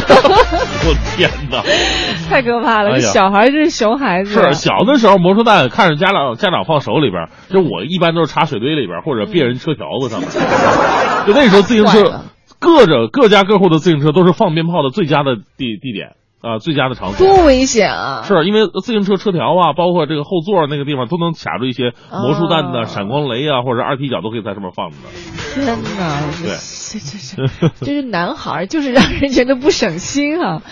[0.86, 1.62] 我天哪，
[2.28, 2.92] 太可怕了！
[2.96, 4.30] 哎、小孩是熊孩子。
[4.32, 10.28] 是小的时候魔术蛋看着家长家长放手里边，就我一般都是插水堆里边或者别人车条子上面。
[11.26, 12.22] 就那时候自行车，
[12.58, 16.12] 各着各家各户的自行车都是放鞭炮的最佳的地地点。
[16.48, 18.22] 啊，最佳的场所多危险啊！
[18.22, 25.08] 是因为自行车车条啊，包括这个后座那个地方都能卡住一些魔术弹的、哦、闪光雷啊，或者二踢脚都可以在上面放着的。
[25.54, 25.66] 天
[25.98, 26.20] 哪！
[26.42, 26.56] 对，
[26.88, 30.62] 这这这这是男孩，就是让人觉得不省心哈、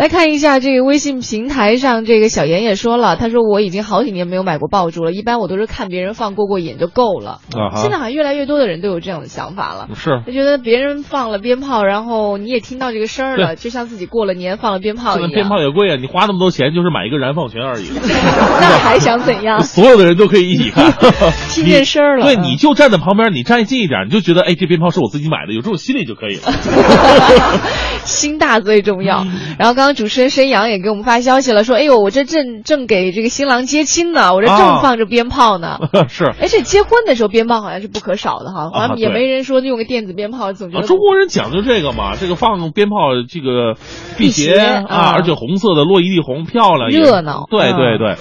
[0.00, 7.40] 来看一下这个微信平台上，这个小妍也说了，他说我已经好几年没有买过爆竹了，一般我都是看别人放过过瘾就够了。
[7.52, 9.90] 啊现在好像越来越多的人都有这样的想法了。
[9.94, 15.30] 是他觉得别人放了鞭炮，然后你也听到这个声儿了，就像自己过了年放了鞭炮一样。
[15.30, 17.90] 鞭炮也贵啊，你花那么多钱就是买一个燃放权而已。
[18.02, 19.60] 那还想怎样？
[19.60, 20.90] 所有的人都可以一起看，
[21.52, 26.50] 听见声儿了对，嗯你就站在旁边，你站近一点，你就觉得，哎，这鞭炮是我自己买的，有这种心理就可以了。
[28.06, 29.24] 心大最重要。
[29.24, 35.80] 嗯然后刚刚主持人申阳也给我们发消息了，说：“哎呦，我这正正给这个新郎接亲呢，我这正啊放着鞭炮呢。
[36.08, 36.26] 是。
[36.40, 42.96] 而且结婚的时候鞭炮好像是不可少的哈，好像也没人说用个电子鞭炮，总觉啊，得中国人讲究这个嘛，这个放鞭炮，
[43.28, 43.74] 这个
[44.16, 45.12] 辟辟邪啊，啊。
[45.16, 48.16] 而且红色的落一地红，漂亮，热闹对嗯对对，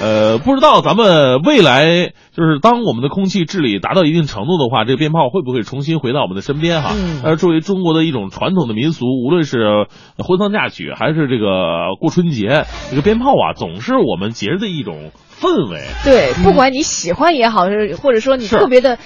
[0.00, 6.92] 呃，不知道咱们未来就是当我们的空气治理达到一定程度的话，这个鞭炮会不会重新回到我们的身边哈？
[6.96, 9.86] 嗯呃，作为中国的一种传统的民俗，无论是
[10.18, 15.10] 婚丧嫁娶还是这个过春节，这个鞭炮啊，总是我们节日的一种
[15.40, 15.80] 氛围。
[16.04, 18.98] 对，不管你喜欢也好，是或者说你特别的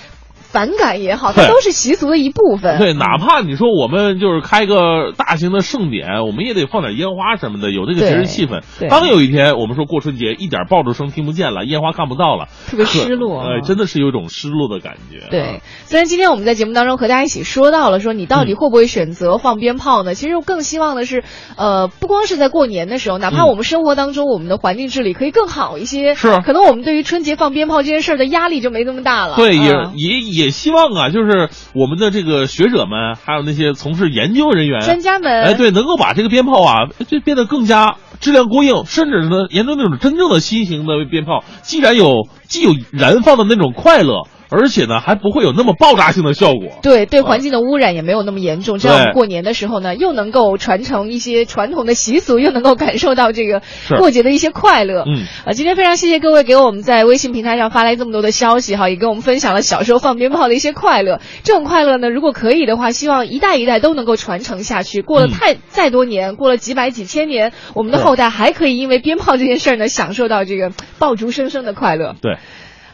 [0.52, 2.78] 反感也好，它都是习俗的一部分。
[2.78, 8.88] 对，哪怕你说我们就是开个大型的盛典，我们也得放点烟花什么的，有这个节日气氛对。
[8.90, 15.26] 当有一天我们说过春节，一点爆竹声听不见了，烟花看不到了，特别失落呃，真的是有一种失落的感觉。
[15.30, 20.14] 对，虽然今天我们在节目当中和大家一起说到了，说你到底嗯会不会选择放鞭炮呢？
[20.14, 21.24] 其实我更希望的是，
[21.56, 29.36] 呃，不光是在过年的时候，哪怕嗯我们生活当中我们的环境治理可以更好一些，是可能我们对于春节放鞭炮这件事儿的压力就没那么大了。
[29.36, 35.43] 对，也啊也也希望啊，就是我们的这个学者们，还有那些从事研究人员、专家们。
[35.43, 46.78] 哎，对，能够把这个鞭炮啊，就变得更加质量过硬，甚至呢，研究那种真正的新型的鞭炮，既然有既有燃放的那种快乐，而且呢，还不会有那么爆炸性的效果。
[46.82, 53.62] 对对环境的污染也没有那么严重，这样我们过年的时候呢，又能够传承一些传统的习俗，又能够感受到这个
[53.98, 55.04] 过节的一些快乐。
[55.06, 61.20] 嗯，啊，今天非常谢谢各位给我们在微信平台上发来这么多的消息哈，也跟我们分享了小时候放鞭炮的一些快乐。
[61.42, 65.00] 这种快乐呢，如果可以的话，希望一代一代都能够传承下去。
[65.00, 72.14] 过了嗯太、再多年，过了几百几千年，我们的后代还可以因为鞭炮这件事儿呢，享受到这个爆竹声声的快乐。
[72.20, 72.36] 对。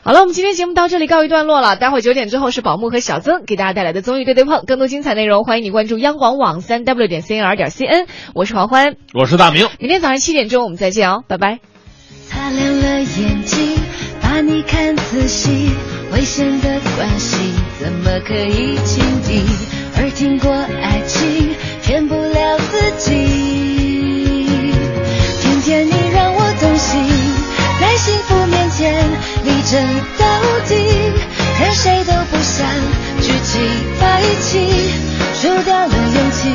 [0.09, 8.97] 好了我们今天节目到这里告一段落了待会九点之后是宝木和小曾给大家带来的综艺对对碰更多精彩内容欢迎你关注央广网三 w 点 cnr 点 cn 我是黄欢。
[9.13, 11.59] 我是大明明天早上七点钟我们再见哦拜拜。
[12.27, 13.77] 擦亮了眼睛
[14.23, 15.69] 把你看仔细
[16.15, 19.43] 危险的关系怎么可以轻敌？
[19.99, 23.48] 而经过爱情骗不了自己。
[29.71, 29.79] 争
[30.19, 30.25] 到
[30.67, 30.75] 底，
[31.61, 32.67] 任谁都不想
[33.21, 33.59] 举起
[34.01, 34.91] 白旗，
[35.35, 36.49] 输掉了勇气，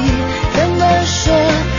[0.56, 1.73] 怎么说？